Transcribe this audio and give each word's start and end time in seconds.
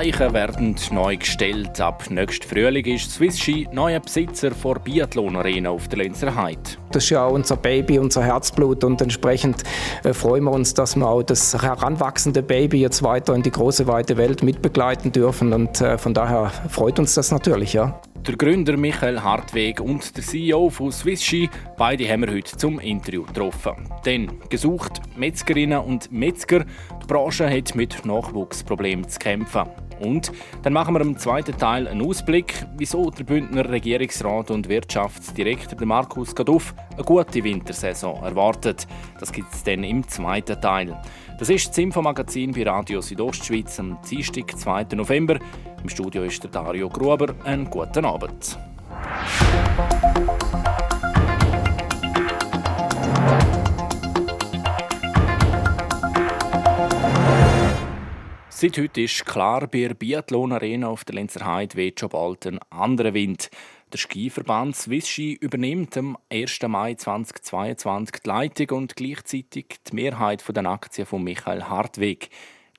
Weichen 0.00 0.32
werden 0.32 0.76
neu 0.92 1.18
gestellt. 1.18 1.78
Ab 1.78 2.04
nächstem 2.08 2.48
Frühling 2.48 2.86
ist 2.86 3.10
Swiss 3.10 3.38
Ski 3.38 3.68
neuer 3.70 4.00
Besitzer 4.00 4.48
der 4.48 4.74
Biathlon 4.76 5.36
Arena 5.36 5.68
auf 5.68 5.88
der 5.88 5.98
Lenzer 5.98 6.34
Heide. 6.34 6.58
Das 6.90 7.04
ist 7.04 7.10
ja 7.10 7.26
auch 7.26 7.34
unser 7.34 7.58
Baby, 7.58 7.98
unser 7.98 8.24
Herzblut 8.24 8.82
und 8.82 9.02
entsprechend 9.02 9.62
äh, 10.02 10.14
freuen 10.14 10.44
wir 10.44 10.52
uns, 10.52 10.72
dass 10.72 10.96
wir 10.96 11.06
auch 11.06 11.22
das 11.22 11.52
heranwachsende 11.52 12.42
Baby 12.42 12.80
jetzt 12.80 13.02
weiter 13.02 13.34
in 13.34 13.42
die 13.42 13.50
große 13.50 13.86
weite 13.88 14.16
Welt 14.16 14.42
mitbegleiten 14.42 15.12
dürfen 15.12 15.52
und 15.52 15.82
äh, 15.82 15.98
von 15.98 16.14
daher 16.14 16.50
freut 16.70 16.98
uns 16.98 17.12
das 17.12 17.30
natürlich, 17.30 17.74
ja. 17.74 18.00
Der 18.26 18.36
Gründer 18.36 18.78
Michael 18.78 19.20
Hartweg 19.20 19.82
und 19.82 20.16
der 20.16 20.24
CEO 20.24 20.70
von 20.70 20.92
Swiss 20.92 21.22
Ski, 21.22 21.50
beide 21.76 22.08
haben 22.08 22.22
wir 22.22 22.32
heute 22.32 22.56
zum 22.56 22.80
Interview 22.80 23.24
getroffen. 23.24 23.72
Denn 24.06 24.32
gesucht 24.48 25.02
Metzgerinnen 25.16 25.80
und 25.80 26.10
Metzger, 26.10 26.64
die 27.02 27.06
Branche 27.06 27.50
hat 27.50 27.74
mit 27.74 28.06
Nachwuchsproblemen 28.06 29.06
zu 29.06 29.18
kämpfen. 29.18 29.68
Und 30.00 30.32
dann 30.62 30.72
machen 30.72 30.94
wir 30.94 31.00
im 31.00 31.18
zweiten 31.18 31.56
Teil 31.56 31.86
einen 31.86 32.02
Ausblick, 32.02 32.66
wieso 32.76 33.10
der 33.10 33.24
Bündner 33.24 33.68
Regierungsrat 33.68 34.50
und 34.50 34.68
Wirtschaftsdirektor 34.68 35.86
Markus 35.86 36.34
Gaduff 36.34 36.74
eine 36.92 37.04
gute 37.04 37.44
Wintersaison 37.44 38.22
erwartet. 38.22 38.86
Das 39.18 39.30
gibt 39.32 39.52
es 39.52 39.62
dann 39.62 39.84
im 39.84 40.06
zweiten 40.08 40.60
Teil. 40.60 40.98
Das 41.38 41.48
ist 41.48 41.68
das 41.68 41.78
Infomagazin 41.78 42.52
bei 42.52 42.64
Radio 42.64 43.00
Südostschweiz 43.00 43.78
am 43.80 43.98
Dienstag, 44.08 44.58
2. 44.58 44.86
November. 44.94 45.38
Im 45.82 45.88
Studio 45.88 46.24
ist 46.24 46.42
der 46.42 46.50
Dario 46.50 46.88
Gruber. 46.88 47.34
Einen 47.44 47.70
guten 47.70 48.04
Abend. 48.04 48.58
Seit 58.60 58.76
heute 58.76 59.00
ist 59.00 59.24
klar, 59.24 59.66
bei 59.68 59.88
der 59.88 59.94
Biathlon 59.94 60.52
Arena 60.52 60.88
auf 60.88 61.06
der 61.06 61.14
Lenzer 61.14 61.46
Heide 61.46 61.76
weht 61.76 61.98
schon 61.98 62.10
bald 62.10 62.44
ein 62.44 62.58
anderer 62.68 63.14
Wind. 63.14 63.48
Der 63.90 63.96
Skiverband 63.96 64.76
Swiss 64.76 65.08
Ski 65.08 65.32
übernimmt 65.32 65.96
am 65.96 66.18
1. 66.30 66.60
Mai 66.68 66.92
2022 66.92 68.16
die 68.22 68.28
Leitung 68.28 68.76
und 68.76 68.96
gleichzeitig 68.96 69.78
die 69.88 69.94
Mehrheit 69.94 70.44
der 70.46 70.66
Aktien 70.66 71.06
von 71.06 71.24
Michael 71.24 71.62
Hartweg. 71.62 72.28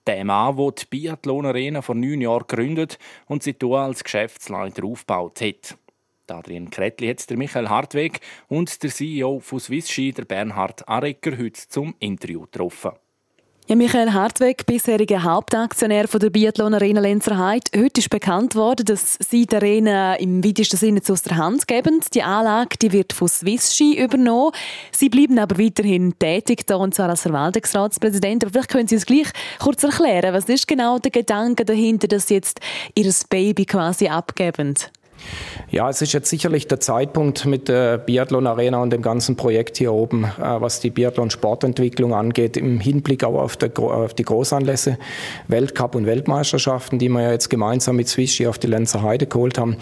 Der 0.05 0.23
Mann, 0.23 0.55
der 0.55 0.71
die 0.71 0.85
Biathlon 0.85 1.47
Arena 1.47 1.81
vor 1.81 1.95
neun 1.95 2.21
Jahren 2.21 2.45
gegründet 2.47 2.99
und 3.25 3.41
sie 3.41 3.55
als 3.71 4.03
Geschäftsleiter 4.03 4.85
aufgebaut 4.85 5.41
hat. 5.41 5.79
Adrian 6.29 6.69
Kretli 6.69 7.07
hat 7.07 7.27
der 7.27 7.37
Michael 7.37 7.69
Hartweg 7.69 8.19
und 8.49 8.83
der 8.83 8.91
CEO 8.91 9.39
von 9.39 9.59
Swiss 9.59 9.89
Ski, 9.89 10.11
der 10.11 10.25
Bernhard 10.25 10.87
Arecker, 10.87 11.39
heute 11.39 11.67
zum 11.67 11.95
Interview 11.97 12.41
getroffen. 12.41 12.91
Ja, 13.67 13.75
Michael 13.75 14.11
Hartweg, 14.11 14.65
bisheriger 14.65 15.23
Hauptaktionär 15.23 16.07
von 16.07 16.19
der 16.19 16.31
Biathlon 16.31 16.73
Arena 16.73 16.99
Lenzerheide. 16.99 17.71
Heute 17.77 18.01
ist 18.01 18.09
bekannt 18.09 18.55
worden, 18.55 18.85
dass 18.85 19.17
Sie 19.19 19.45
die 19.45 19.55
Arena 19.55 20.15
im 20.15 20.43
weitesten 20.43 20.77
Sinne 20.77 20.99
aus 21.07 21.21
der 21.21 21.37
Hand 21.37 21.67
geben. 21.67 22.01
Die 22.13 22.23
Anlage 22.23 22.77
die 22.81 22.91
wird 22.91 23.13
von 23.13 23.29
Swiss 23.29 23.73
Ski 23.73 24.03
übernommen. 24.03 24.51
Sie 24.91 25.09
bleiben 25.09 25.37
aber 25.37 25.57
weiterhin 25.63 26.17
tätig, 26.17 26.65
da 26.65 26.75
und 26.75 26.95
zwar 26.95 27.09
als 27.09 27.21
Verwaltungsratspräsident. 27.21 28.43
Aber 28.43 28.51
vielleicht 28.51 28.69
können 28.69 28.87
Sie 28.87 28.95
uns 28.95 29.05
gleich 29.05 29.27
kurz 29.59 29.83
erklären, 29.83 30.33
was 30.33 30.49
ist 30.49 30.67
genau 30.67 30.97
der 30.97 31.11
Gedanke 31.11 31.63
dahinter, 31.63 32.07
dass 32.07 32.27
Sie 32.27 32.33
jetzt 32.33 32.59
Ihr 32.95 33.13
Baby 33.29 33.65
quasi 33.65 34.07
abgeben? 34.07 34.73
Ja, 35.71 35.89
es 35.89 36.01
ist 36.01 36.11
jetzt 36.11 36.29
sicherlich 36.29 36.67
der 36.67 36.81
Zeitpunkt 36.81 37.45
mit 37.45 37.69
der 37.69 37.97
Biathlon 37.97 38.45
Arena 38.45 38.81
und 38.81 38.91
dem 38.91 39.01
ganzen 39.01 39.37
Projekt 39.37 39.77
hier 39.77 39.93
oben, 39.93 40.25
äh, 40.25 40.29
was 40.37 40.81
die 40.81 40.89
Biathlon 40.89 41.29
Sportentwicklung 41.29 42.13
angeht, 42.13 42.57
im 42.57 42.81
Hinblick 42.81 43.23
auch 43.23 43.39
auf, 43.39 43.55
der, 43.55 43.71
auf 43.79 44.13
die 44.13 44.23
Großanlässe, 44.23 44.97
Weltcup 45.47 45.95
und 45.95 46.05
Weltmeisterschaften, 46.05 46.99
die 46.99 47.07
wir 47.07 47.21
ja 47.21 47.31
jetzt 47.31 47.49
gemeinsam 47.49 47.95
mit 47.95 48.09
Swissi 48.09 48.47
auf 48.47 48.59
die 48.59 48.67
Lenzer 48.67 49.01
Heide 49.01 49.27
geholt 49.27 49.57
haben, 49.57 49.77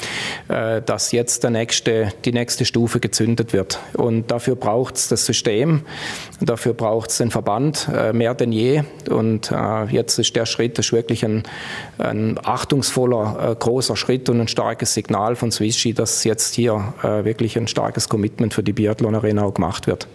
äh, 0.48 0.84
dass 0.84 1.12
jetzt 1.12 1.44
der 1.44 1.50
nächste, 1.50 2.10
die 2.24 2.34
nächste 2.34 2.66
Stufe 2.66 3.00
gezündet 3.00 3.54
wird. 3.54 3.80
Und 3.94 4.30
dafür 4.30 4.56
braucht 4.56 4.96
es 4.96 5.08
das 5.08 5.26
System, 5.26 5.82
dafür 6.40 6.76
braucht 6.76 7.10
es 7.10 7.18
den 7.18 7.32
Verband 7.32 7.90
äh, 7.92 8.14
mehr 8.14 8.36
denn 8.36 8.52
je. 8.52 8.84
Und 9.10 9.52
jetzt 9.90 10.20
ist 10.20 10.36
der 10.36 10.46
Schritt, 10.46 10.78
das 10.78 10.88
ist 10.88 10.94
wirklich 10.94 11.26
ein, 11.26 11.44
ein 11.98 12.40
achtungsvoller, 12.44 13.56
großer 13.58 13.96
Schritt 13.96 14.30
und 14.30 14.40
ein 14.40 14.48
starkes 14.48 14.94
Signal 14.94 15.29
Signal 15.30 15.36
von 15.36 15.52
Swissi, 15.52 15.94
dass 15.94 16.24
jetzt 16.24 16.56
hier 16.56 16.94
äh, 17.04 17.24
wirklich 17.24 17.58
ein 17.58 17.68
starkes 17.68 18.10
Commitment 18.10 18.54
für 18.54 18.64
die 18.64 18.74
Biathlon 18.74 19.16
Arena 19.16 19.44
auch 19.44 19.54
gemacht 19.54 19.88
wird. 19.88 20.08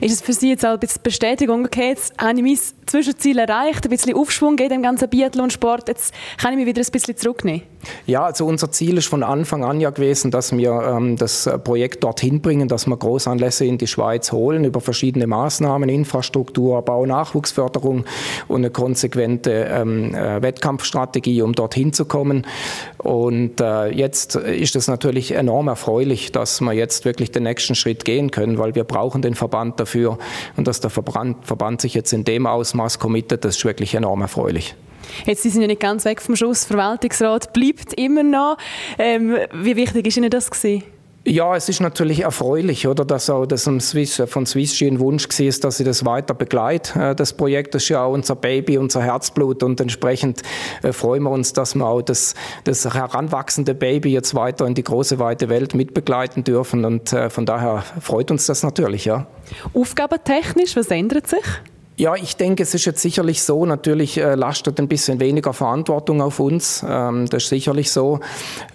Ist 0.00 0.12
es 0.12 0.22
für 0.22 0.32
Sie 0.32 0.48
jetzt 0.48 0.64
auch 0.64 0.72
ein 0.72 0.78
bisschen 0.80 1.02
Bestätigung, 1.02 1.66
okay, 1.66 1.88
jetzt 1.90 2.14
habe 2.18 2.38
ich 2.38 2.42
mein 2.42 2.58
Zwischenziel 2.86 3.38
erreicht, 3.38 3.84
ein 3.84 3.90
bisschen 3.90 4.14
Aufschwung 4.14 4.56
geht 4.56 4.72
im 4.72 4.82
ganzen 4.82 5.08
Biathlon-Sport, 5.08 5.88
jetzt 5.88 6.14
kann 6.38 6.52
ich 6.52 6.58
mich 6.58 6.66
wieder 6.66 6.80
ein 6.80 6.90
bisschen 6.90 7.16
zurücknehmen? 7.16 7.62
Ja, 8.06 8.24
also 8.24 8.46
unser 8.46 8.70
Ziel 8.70 8.98
ist 8.98 9.06
von 9.06 9.22
Anfang 9.22 9.64
an 9.64 9.80
ja 9.80 9.90
gewesen, 9.90 10.30
dass 10.30 10.56
wir 10.56 10.70
ähm, 10.70 11.16
das 11.16 11.48
Projekt 11.64 12.04
dorthin 12.04 12.40
bringen, 12.40 12.68
dass 12.68 12.86
wir 12.86 12.96
Großanlässe 12.96 13.64
in 13.64 13.78
die 13.78 13.86
Schweiz 13.86 14.32
holen 14.32 14.64
über 14.64 14.80
verschiedene 14.80 15.26
Maßnahmen, 15.26 15.88
Infrastruktur, 15.88 16.82
Bau, 16.82 17.06
Nachwuchsförderung 17.06 18.04
und 18.48 18.56
eine 18.56 18.70
konsequente 18.70 19.68
ähm, 19.70 20.14
äh, 20.14 20.42
Wettkampfstrategie, 20.42 21.42
um 21.42 21.54
dorthin 21.54 21.92
zu 21.92 22.04
kommen. 22.04 22.46
Und 22.98 23.60
äh, 23.60 23.88
jetzt 23.88 24.36
ist 24.36 24.76
es 24.76 24.88
natürlich 24.88 25.32
enorm 25.32 25.68
erfreulich, 25.68 26.32
dass 26.32 26.60
wir 26.60 26.72
jetzt 26.72 27.04
wirklich 27.04 27.30
den 27.30 27.44
nächsten 27.44 27.74
Schritt 27.74 28.04
gehen 28.04 28.30
können, 28.30 28.58
weil 28.58 28.74
wir 28.74 28.84
brauchen 28.84 29.22
den 29.22 29.34
Verband 29.34 29.80
dafür 29.80 30.18
und 30.56 30.66
dass 30.66 30.80
der 30.80 30.90
Verband, 30.90 31.44
Verband 31.46 31.80
sich 31.80 31.94
jetzt 31.94 32.12
in 32.12 32.24
dem 32.24 32.46
Ausmaß 32.46 32.98
committet, 32.98 33.44
das 33.44 33.56
ist 33.56 33.64
wirklich 33.64 33.94
enorm 33.94 34.22
erfreulich. 34.22 34.74
Jetzt 35.26 35.42
Sie 35.42 35.50
sind 35.50 35.62
ja 35.62 35.68
nicht 35.68 35.80
ganz 35.80 36.04
weg 36.04 36.20
vom 36.20 36.36
Schuss. 36.36 36.64
Verwaltungsrat 36.64 37.52
bleibt 37.52 37.94
immer 37.94 38.22
noch. 38.22 38.56
Ähm, 38.98 39.36
wie 39.52 39.76
wichtig 39.76 40.06
ist 40.06 40.16
Ihnen 40.16 40.30
das 40.30 40.50
gewesen? 40.50 40.84
Ja, 41.26 41.56
es 41.56 41.70
ist 41.70 41.80
natürlich 41.80 42.20
erfreulich, 42.20 42.86
oder, 42.86 43.06
dass 43.06 43.30
auch 43.30 43.46
das 43.46 43.64
Swiss, 43.64 44.22
von 44.26 44.44
Swissski 44.44 44.86
ein 44.86 45.00
Wunsch 45.00 45.26
war, 45.26 45.60
dass 45.60 45.78
sie 45.78 45.84
das 45.84 46.04
weiter 46.04 46.34
begleitet. 46.34 46.94
Äh, 46.96 47.14
das 47.14 47.32
Projekt 47.32 47.74
ist 47.74 47.88
ja 47.88 48.04
auch 48.04 48.12
unser 48.12 48.36
Baby, 48.36 48.76
unser 48.76 49.02
Herzblut 49.02 49.62
und 49.62 49.80
entsprechend 49.80 50.42
äh, 50.82 50.92
freuen 50.92 51.22
wir 51.22 51.30
uns, 51.30 51.54
dass 51.54 51.74
wir 51.76 51.86
auch 51.86 52.02
das, 52.02 52.34
das 52.64 52.84
heranwachsende 52.84 53.74
Baby 53.74 54.12
jetzt 54.12 54.34
weiter 54.34 54.66
in 54.66 54.74
die 54.74 54.84
große 54.84 55.18
weite 55.18 55.48
Welt 55.48 55.74
mitbegleiten 55.74 56.44
dürfen 56.44 56.84
und 56.84 57.14
äh, 57.14 57.30
von 57.30 57.46
daher 57.46 57.84
freut 58.00 58.30
uns 58.30 58.44
das 58.44 58.62
natürlich, 58.62 59.06
ja. 59.06 59.26
Aufgabentechnisch, 59.72 60.76
was 60.76 60.88
ändert 60.88 61.26
sich? 61.26 61.44
Ja, 61.96 62.16
ich 62.16 62.36
denke, 62.36 62.64
es 62.64 62.74
ist 62.74 62.86
jetzt 62.86 63.02
sicherlich 63.02 63.40
so. 63.44 63.64
Natürlich 63.66 64.18
äh, 64.18 64.34
lastet 64.34 64.80
ein 64.80 64.88
bisschen 64.88 65.20
weniger 65.20 65.52
Verantwortung 65.52 66.20
auf 66.22 66.40
uns. 66.40 66.84
Ähm, 66.86 67.26
das 67.26 67.44
ist 67.44 67.50
sicherlich 67.50 67.92
so. 67.92 68.18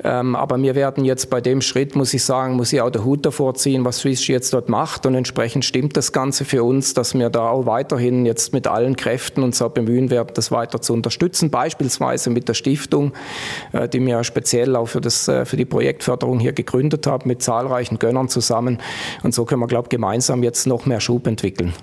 Ähm, 0.05 0.37
aber 0.37 0.57
wir 0.61 0.73
werden 0.73 1.03
jetzt 1.03 1.29
bei 1.29 1.41
dem 1.41 1.59
Schritt, 1.59 1.97
muss 1.97 2.13
ich 2.13 2.23
sagen, 2.23 2.55
muss 2.55 2.71
ich 2.71 2.79
auch 2.79 2.89
den 2.89 3.03
Hut 3.03 3.25
davor 3.25 3.55
ziehen, 3.55 3.83
was 3.83 3.97
Swiss 3.97 4.25
jetzt 4.27 4.53
dort 4.53 4.69
macht. 4.69 5.05
Und 5.05 5.15
entsprechend 5.15 5.65
stimmt 5.65 5.97
das 5.97 6.13
Ganze 6.13 6.45
für 6.45 6.63
uns, 6.63 6.93
dass 6.93 7.13
wir 7.13 7.29
da 7.29 7.49
auch 7.49 7.65
weiterhin 7.65 8.25
jetzt 8.25 8.53
mit 8.53 8.67
allen 8.67 8.95
Kräften 8.95 9.43
uns 9.43 9.61
auch 9.61 9.71
bemühen 9.71 10.09
werden, 10.09 10.29
das 10.33 10.49
weiter 10.49 10.81
zu 10.81 10.93
unterstützen. 10.93 11.51
Beispielsweise 11.51 12.29
mit 12.29 12.47
der 12.47 12.53
Stiftung, 12.53 13.11
äh, 13.73 13.89
die 13.89 13.99
wir 13.99 14.23
speziell 14.23 14.77
auch 14.77 14.87
für, 14.87 15.01
das, 15.01 15.27
äh, 15.27 15.43
für 15.43 15.57
die 15.57 15.65
Projektförderung 15.65 16.39
hier 16.39 16.53
gegründet 16.53 17.05
haben, 17.05 17.27
mit 17.27 17.41
zahlreichen 17.41 17.99
Gönnern 17.99 18.29
zusammen. 18.29 18.77
Und 19.23 19.33
so 19.33 19.43
können 19.43 19.61
wir, 19.61 19.67
glaube 19.67 19.87
ich, 19.87 19.89
gemeinsam 19.89 20.41
jetzt 20.41 20.67
noch 20.67 20.85
mehr 20.85 21.01
Schub 21.01 21.27
entwickeln. 21.27 21.73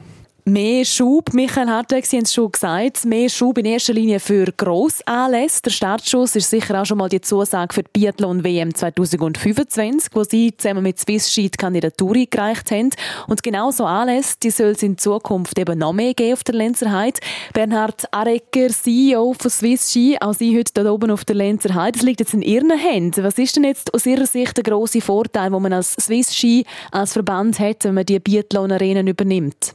Mehr 0.49 0.85
Schub, 0.85 1.35
Michael 1.35 1.67
Hartweg, 1.67 2.07
Sie 2.07 2.19
haben 2.19 2.23
es 2.23 2.33
schon 2.33 2.53
gesagt, 2.53 3.05
mehr 3.05 3.29
Schub 3.29 3.59
in 3.59 3.65
erster 3.65 3.93
Linie 3.93 4.21
für 4.21 4.47
Grossanlässe. 4.57 5.63
Der 5.63 5.71
Startschuss 5.71 6.37
ist 6.37 6.49
sicher 6.49 6.81
auch 6.81 6.87
schon 6.87 6.99
mal 6.99 7.09
die 7.09 7.21
Zusage 7.21 7.75
für 7.75 7.83
die 7.83 7.91
Biathlon 7.93 8.45
WM 8.45 8.73
2025, 8.73 10.11
wo 10.13 10.23
Sie 10.23 10.57
zusammen 10.57 10.85
mit 10.85 11.01
Swiss 11.01 11.33
Ski 11.33 11.51
die 11.51 11.57
Kandidatur 11.57 12.15
eingereicht 12.15 12.71
haben. 12.71 12.91
Und 13.27 13.43
genau 13.43 13.73
so 13.73 13.87
Anlässe, 13.87 14.37
die 14.41 14.51
soll 14.51 14.69
es 14.69 14.85
in 14.85 14.97
Zukunft 14.97 15.59
eben 15.59 15.81
noch 15.81 15.93
mehr 15.93 16.15
geben 16.15 16.35
auf 16.35 16.45
der 16.45 16.55
Lenzerheide. 16.55 17.19
Bernhard 17.53 18.05
Arecker, 18.13 18.69
CEO 18.69 19.35
von 19.37 19.51
Swiss 19.51 19.91
Ski, 19.91 20.17
auch 20.21 20.35
Sie 20.35 20.57
heute 20.57 20.81
hier 20.81 20.93
oben 20.93 21.11
auf 21.11 21.25
der 21.25 21.35
Lenzerheide. 21.35 21.99
Das 21.99 22.03
liegt 22.03 22.21
jetzt 22.21 22.35
in 22.35 22.43
Ihren 22.43 22.71
Händen. 22.71 23.25
Was 23.25 23.37
ist 23.39 23.57
denn 23.57 23.65
jetzt 23.65 23.93
aus 23.93 24.07
Ihrer 24.07 24.27
Sicht 24.27 24.57
der 24.57 24.63
grosse 24.63 25.01
Vorteil, 25.01 25.51
den 25.51 25.61
man 25.61 25.73
als 25.73 25.95
Swiss 25.95 26.33
Ski 26.33 26.65
als 26.93 27.15
Verband 27.15 27.59
hat, 27.59 27.83
wenn 27.83 27.95
man 27.95 28.07
die 28.07 28.21
Biathlon-Arenen 28.21 29.09
übernimmt? 29.09 29.75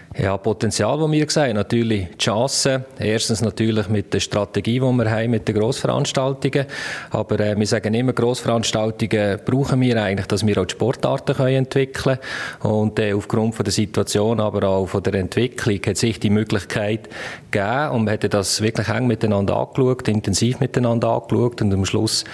Ja, 0.17 0.35
Potenzial, 0.35 0.99
das 0.99 1.09
wir 1.09 1.29
sehen, 1.29 1.55
natürlich 1.55 2.09
die 2.09 2.17
Chancen. 2.17 2.83
Erstens 2.99 3.39
natürlich 3.39 3.87
mit 3.87 4.13
der 4.13 4.19
Strategie, 4.19 4.73
die 4.73 4.81
wir 4.81 5.09
haben, 5.09 5.31
mit 5.31 5.47
den 5.47 5.55
Grossveranstaltungen. 5.55 6.65
Aber 7.11 7.39
äh, 7.39 7.57
wir 7.57 7.65
sagen 7.65 7.93
immer, 7.93 8.11
Grossveranstaltungen 8.11 9.39
brauchen 9.45 9.79
wir 9.79 10.03
eigentlich, 10.03 10.27
dass 10.27 10.45
wir 10.45 10.57
auch 10.57 10.65
die 10.65 10.73
Sportarten 10.73 11.33
können 11.33 11.55
entwickeln 11.55 12.19
können. 12.59 12.73
Und 12.73 12.99
äh, 12.99 13.13
aufgrund 13.13 13.55
von 13.55 13.63
der 13.63 13.71
Situation, 13.71 14.41
aber 14.41 14.67
auch 14.67 14.87
von 14.87 15.01
der 15.01 15.13
Entwicklung, 15.13 15.79
hat 15.85 15.95
sich 15.95 16.19
die 16.19 16.29
Möglichkeit 16.29 17.07
gegeben 17.49 17.91
und 17.91 18.05
wir 18.05 18.11
haben 18.13 18.29
das 18.29 18.61
wirklich 18.61 18.89
eng 18.89 19.07
miteinander 19.07 19.55
angeschaut, 19.55 20.09
intensiv 20.09 20.59
miteinander 20.59 21.09
angeschaut 21.09 21.61
und 21.61 21.73
am 21.73 21.85
Schluss 21.85 22.25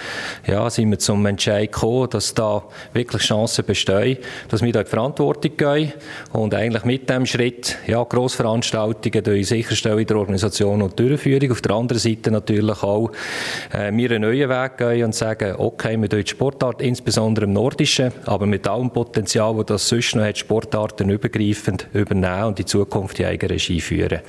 ja, 0.48 0.68
sind 0.68 0.90
wir 0.90 0.98
zum 0.98 1.24
Entscheid 1.26 1.70
gekommen, 1.70 2.10
dass 2.10 2.34
da 2.34 2.64
wirklich 2.92 3.22
Chancen 3.22 3.64
bestehen, 3.64 4.18
dass 4.48 4.62
wir 4.62 4.72
da 4.72 4.82
die 4.82 4.90
Verantwortung 4.90 5.56
gehen 5.56 5.92
und 6.32 6.54
eigentlich 6.54 6.84
mit 6.84 7.08
dem 7.08 7.24
Schritt 7.24 7.67
ja, 7.86 8.02
Grossveranstaltungen 8.02 9.44
sicherstellen 9.44 9.98
in 9.98 10.06
der 10.06 10.16
Organisation 10.16 10.82
und 10.82 10.98
Durchführung. 10.98 11.52
Auf 11.52 11.62
der 11.62 11.72
anderen 11.72 11.98
Seite 12.00 12.30
natürlich 12.30 12.82
auch 12.82 13.10
äh, 13.72 13.90
wir 13.92 14.10
einen 14.10 14.22
neuen 14.22 14.48
Weg 14.48 14.76
gehen 14.76 15.04
und 15.04 15.14
sagen, 15.14 15.54
okay, 15.58 16.00
wir 16.00 16.08
tun 16.08 16.22
die 16.22 16.30
Sportart 16.30 16.82
insbesondere 16.82 17.46
im 17.46 17.52
Nordischen, 17.52 18.12
aber 18.26 18.46
mit 18.46 18.66
allem 18.68 18.90
Potenzial, 18.90 19.54
das 19.56 19.66
das 19.66 19.88
sonst 19.88 20.16
noch 20.16 20.24
hat, 20.24 20.38
Sportarten 20.38 21.08
übergreifend 21.10 21.88
übernehmen 21.92 22.44
und 22.44 22.60
in 22.60 22.66
Zukunft 22.66 23.18
die 23.18 23.26
eigene 23.26 23.54
Regie 23.54 23.80
führen. 23.80 24.20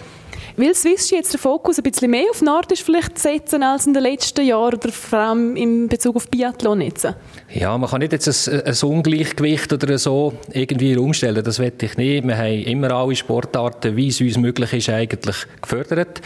Will 0.56 0.74
Swiss 0.76 1.10
jetzt 1.12 1.34
den 1.34 1.40
Fokus 1.40 1.78
ein 1.78 1.84
bisschen 1.84 2.12
mehr 2.12 2.26
auf 2.32 2.42
Nordisch 2.42 2.84
vielleicht 2.84 3.18
setzen 3.18 3.64
als 3.64 3.86
in 3.86 3.94
den 3.94 4.04
letzten 4.04 4.46
Jahren 4.46 4.76
oder 4.76 4.90
vor 4.90 5.20
allem 5.20 5.56
in 5.56 5.88
Bezug 5.88 6.16
auf 6.16 6.28
Biathlon 6.28 6.82
jetzt? 6.82 7.08
Ja, 7.54 7.78
man 7.78 7.90
kann 7.90 8.00
nicht 8.00 8.12
jetzt 8.12 8.48
ein, 8.48 8.62
ein 8.62 8.76
Ungleichgewicht 8.90 9.72
oder 9.74 9.98
so 9.98 10.34
irgendwie 10.52 10.96
umstellen. 10.98 11.44
Das 11.44 11.60
will 11.60 11.74
ich 11.82 11.98
nicht. 11.98 12.28
Wir 12.28 12.38
haben 12.38 12.64
immer 12.64 12.92
alle 12.92 13.16
Sportarten, 13.16 13.96
wie 13.96 14.10
es 14.10 14.22
uns 14.22 14.38
möglich 14.38 14.74
ist, 14.74 14.90
eigentlich 14.90 15.36
gefördert. 15.62 16.22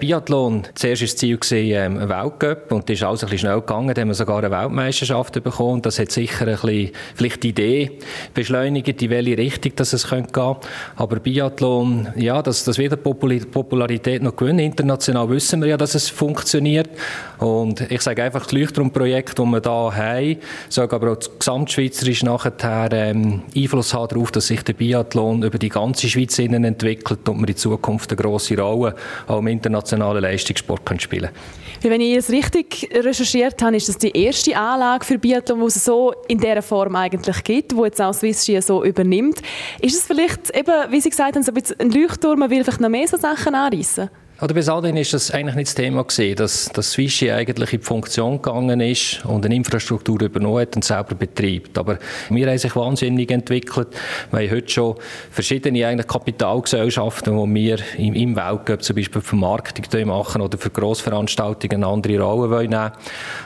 Biathlon, 0.00 0.62
zuerst 0.74 1.02
war 1.02 1.06
das 1.06 1.16
Ziel 1.16 1.38
gewesen, 1.38 1.98
ähm, 1.98 2.08
Weltcup 2.08 2.72
und 2.72 2.88
das 2.88 2.94
ist 2.94 3.02
alles 3.02 3.22
ein 3.24 3.30
bisschen 3.30 3.48
schnell 3.48 3.60
gegangen. 3.60 3.94
Da 3.94 4.00
haben 4.00 4.08
wir 4.08 4.14
sogar 4.14 4.38
eine 4.38 4.50
Weltmeisterschaft 4.50 5.42
bekommen. 5.42 5.82
Das 5.82 5.98
hat 5.98 6.10
sicher 6.10 6.46
ein 6.46 6.52
bisschen, 6.54 6.90
vielleicht 7.14 7.42
die 7.42 7.48
Idee 7.50 7.98
beschleunigt, 8.34 9.02
in 9.02 9.10
welche 9.10 9.36
Richtung 9.36 9.72
dass 9.76 9.92
es 9.92 10.08
gehen 10.08 10.30
könnte. 10.30 10.60
Aber 10.96 11.16
Biathlon, 11.16 12.08
ja, 12.16 12.42
das, 12.42 12.64
das 12.64 12.78
wird 12.78 13.02
Popularität 13.72 14.22
noch 14.22 14.36
gewinnen. 14.36 14.58
International 14.58 15.30
wissen 15.30 15.62
wir 15.62 15.68
ja, 15.68 15.76
dass 15.78 15.94
es 15.94 16.10
funktioniert. 16.10 16.90
Und 17.38 17.80
ich 17.90 18.02
sage 18.02 18.22
einfach, 18.22 18.42
das 18.42 18.52
Leuchtturmprojekt, 18.52 19.38
das 19.38 19.46
wir 19.46 19.62
hier 19.62 19.96
haben, 19.96 20.36
soll 20.68 20.88
aber 20.90 21.12
auch 21.12 21.18
gesamtschweizerisch 21.38 22.22
nachher 22.22 22.90
ähm, 22.92 23.40
Einfluss 23.56 23.94
haben 23.94 24.08
darauf, 24.08 24.30
dass 24.30 24.48
sich 24.48 24.62
der 24.62 24.74
Biathlon 24.74 25.42
über 25.42 25.58
die 25.58 25.70
ganze 25.70 26.06
Schweiz 26.06 26.38
entwickelt 26.38 27.26
und 27.26 27.40
wir 27.40 27.48
in 27.48 27.56
Zukunft 27.56 28.10
eine 28.10 28.20
grosse 28.20 28.58
Rolle 28.58 28.94
auch 29.26 29.38
im 29.38 29.46
internationalen 29.46 30.20
Leistungssport 30.22 30.84
können 30.84 31.00
spielen 31.00 31.30
Wenn 31.80 32.02
ich 32.02 32.16
es 32.16 32.30
richtig 32.30 32.90
recherchiert 32.92 33.60
habe, 33.62 33.76
ist 33.76 33.88
das 33.88 33.96
die 33.96 34.10
erste 34.10 34.54
Anlage 34.54 35.06
für 35.06 35.18
Biathlon, 35.18 35.60
die 35.60 35.66
es 35.66 35.82
so 35.82 36.12
in 36.28 36.38
dieser 36.38 36.60
Form 36.62 36.94
eigentlich 36.94 37.42
gibt, 37.42 37.74
wo 37.74 37.86
jetzt 37.86 38.02
auch 38.02 38.12
Swiss 38.12 38.44
so 38.44 38.84
übernimmt. 38.84 39.40
Ist 39.80 39.96
es 39.96 40.06
vielleicht 40.06 40.50
eben, 40.54 40.90
wie 40.90 41.00
Sie 41.00 41.08
gesagt 41.08 41.36
haben, 41.36 41.42
so 41.42 41.52
ein, 41.52 41.62
ein 41.78 41.90
Leuchtturm, 41.90 42.38
man 42.38 42.50
will 42.50 42.62
vielleicht 42.62 42.80
noch 42.80 42.90
mehr 42.90 43.08
so 43.08 43.16
Sachen 43.16 43.51
anreißen? 43.54 44.10
Oder 44.42 44.54
bis 44.54 44.66
dahin 44.66 44.96
ist 44.96 45.14
das 45.14 45.30
eigentlich 45.30 45.54
nicht 45.54 45.68
das 45.68 45.76
Thema 45.76 46.02
gewesen, 46.02 46.34
dass, 46.34 46.68
dass 46.70 46.90
Swishy 46.90 47.30
eigentlich 47.30 47.74
in 47.74 47.78
die 47.78 47.86
Funktion 47.86 48.42
gegangen 48.42 48.80
ist 48.80 49.24
und 49.24 49.46
eine 49.46 49.54
Infrastruktur 49.54 50.20
übernommen 50.20 50.62
hat 50.62 50.74
und 50.74 50.84
selber 50.84 51.14
betreibt. 51.14 51.78
Aber 51.78 52.00
wir 52.28 52.48
haben 52.48 52.58
sich 52.58 52.74
wahnsinnig 52.74 53.30
entwickelt. 53.30 53.88
Wir 54.32 54.40
haben 54.40 54.50
heute 54.50 54.68
schon 54.68 54.96
verschiedene 55.30 55.86
eigentlich 55.86 56.08
Kapitalgesellschaften, 56.08 57.36
wo 57.36 57.46
wir 57.46 57.78
im, 57.96 58.14
im 58.14 58.34
Weltcup 58.34 58.82
zum 58.82 58.96
Beispiel 58.96 59.22
Vermarktung 59.22 60.06
machen 60.08 60.42
oder 60.42 60.58
für 60.58 60.70
Grossveranstaltungen 60.70 61.84
eine 61.84 61.86
andere 61.86 62.18
Rolle 62.18 62.50
wollen 62.50 62.90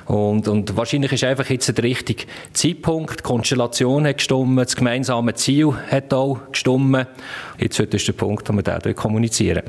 und, 0.07 0.49
und 0.49 0.79
wahrscheinlich 0.79 1.13
ist 1.13 1.25
einfach 1.25 1.51
jetzt 1.51 1.77
der 1.77 1.85
richtige 1.85 2.25
Zeitpunkt. 2.55 3.19
Die 3.19 3.23
Konstellation 3.23 4.07
hat 4.07 4.17
gestimmt, 4.17 4.61
das 4.61 4.75
gemeinsame 4.75 5.35
Ziel 5.35 5.75
hat 5.91 6.15
auch 6.15 6.39
gestimmt. 6.51 7.07
Jetzt 7.59 7.79
ist 7.81 8.09
der 8.09 8.13
Punkt, 8.15 8.49
wo 8.49 8.55
wir 8.55 8.63
da 8.63 8.79
kommunizieren. 8.95 9.63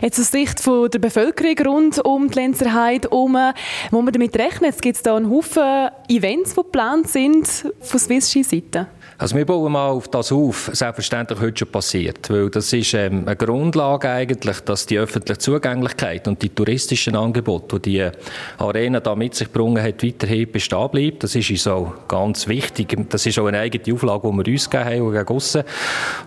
Jetzt 0.00 0.18
aus 0.18 0.30
Sicht 0.30 0.60
von 0.64 0.90
der 0.90 0.98
Bevölkerung 0.98 1.58
rund 1.58 2.04
um 2.06 2.30
die 2.30 2.38
Lenzerheide 2.38 3.10
herum, 3.10 3.36
wo 3.90 4.00
man 4.00 4.12
damit 4.14 4.34
rechnet, 4.36 4.80
gibt 4.80 4.96
es 4.96 5.02
da 5.02 5.14
einen 5.14 5.28
Haufen 5.28 5.90
Events, 6.08 6.54
die 6.54 6.62
geplant 6.62 7.08
sind 7.08 7.46
von 7.80 8.00
Swiss 8.00 8.30
Ski 8.30 8.42
Seite? 8.42 8.86
Also 9.24 9.36
wir 9.36 9.46
bauen 9.46 9.72
mal 9.72 9.88
auf 9.88 10.06
das 10.08 10.30
auf, 10.32 10.68
selbstverständlich 10.74 11.40
heute 11.40 11.60
schon 11.60 11.68
passiert, 11.68 12.28
weil 12.28 12.50
das 12.50 12.70
ist 12.74 12.92
ähm, 12.92 13.22
eine 13.24 13.34
Grundlage 13.36 14.10
eigentlich, 14.10 14.60
dass 14.60 14.84
die 14.84 14.98
öffentliche 14.98 15.38
Zugänglichkeit 15.38 16.28
und 16.28 16.42
die 16.42 16.50
touristischen 16.50 17.16
Angebote, 17.16 17.80
die 17.80 17.92
die 17.92 18.10
Arena 18.58 19.00
da 19.00 19.14
mit 19.14 19.34
sich 19.34 19.50
gebracht 19.50 19.82
hat, 19.82 20.04
weiterhin 20.04 20.52
bestehen 20.52 20.90
bleibt. 20.90 21.24
Das 21.24 21.34
ist 21.34 21.66
uns 21.66 21.88
ganz 22.06 22.46
wichtig. 22.48 22.94
Das 23.08 23.24
ist 23.24 23.38
auch 23.38 23.46
eine 23.46 23.60
eigene 23.60 23.94
Auflage, 23.94 24.30
die 24.30 24.36
wir 24.36 24.52
uns 24.52 24.68
gegeben 24.68 25.16
haben. 25.16 25.64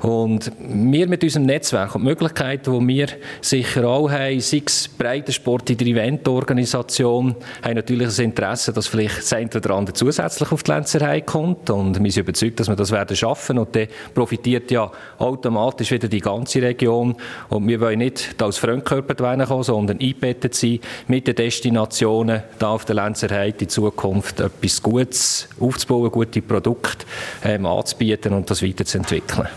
Und 0.02 0.52
wir 0.58 1.08
mit 1.08 1.24
unserem 1.24 1.46
Netzwerk 1.46 1.94
und 1.94 2.04
Möglichkeiten, 2.04 2.80
die 2.80 2.96
wir 2.96 3.10
sicher 3.42 3.88
auch 3.88 4.10
haben, 4.10 4.40
sei 4.40 4.64
es 4.66 4.88
Breitensport 4.88 5.70
in 5.70 5.78
der 5.78 5.86
Eventorganisation, 5.86 7.36
haben 7.62 7.76
natürlich 7.76 8.18
ein 8.18 8.26
Interesse, 8.26 8.74
dass 8.74 8.88
vielleicht 8.88 9.20
das 9.20 9.34
eine 9.34 9.52
oder 9.54 9.76
andere 9.76 9.94
zusätzlich 9.94 10.52
auf 10.52 10.64
die 10.64 10.72
Lenzerei 10.72 11.22
kommt 11.22 11.70
und 11.70 12.04
wir 12.04 12.12
sind 12.12 12.24
überzeugt, 12.24 12.60
dass 12.60 12.68
wir 12.68 12.76
das 12.76 12.87
werden 12.92 13.16
schaffen 13.16 13.58
und 13.58 13.76
dann 13.76 13.88
profitiert 14.14 14.72
ja 14.72 14.92
automatisch 15.18 15.92
wieder 15.92 16.08
die 16.08 16.20
ganze 16.20 16.62
Region 16.62 17.16
und 17.50 17.68
wir 17.68 17.80
wollen 17.80 18.00
nicht 18.00 18.42
als 18.42 18.58
Fremdkörper 18.58 19.16
kommen, 19.16 19.64
sondern 19.64 20.00
eingebettet 20.00 20.56
sein 20.56 20.80
mit 21.08 21.28
den 21.28 21.36
Destinationen 21.36 22.44
da 22.60 22.70
auf 22.70 22.86
der 22.86 22.96
Lenzerheide 22.96 23.66
in 23.66 23.70
Zukunft 23.70 24.40
etwas 24.40 24.82
Gutes 24.82 25.50
aufzubauen, 25.60 26.12
gute 26.12 26.42
Produkte 26.42 27.06
ähm, 27.44 27.66
anzubieten 27.66 28.34
und 28.34 28.50
das 28.50 28.64
weiterzuentwickeln. 28.64 29.48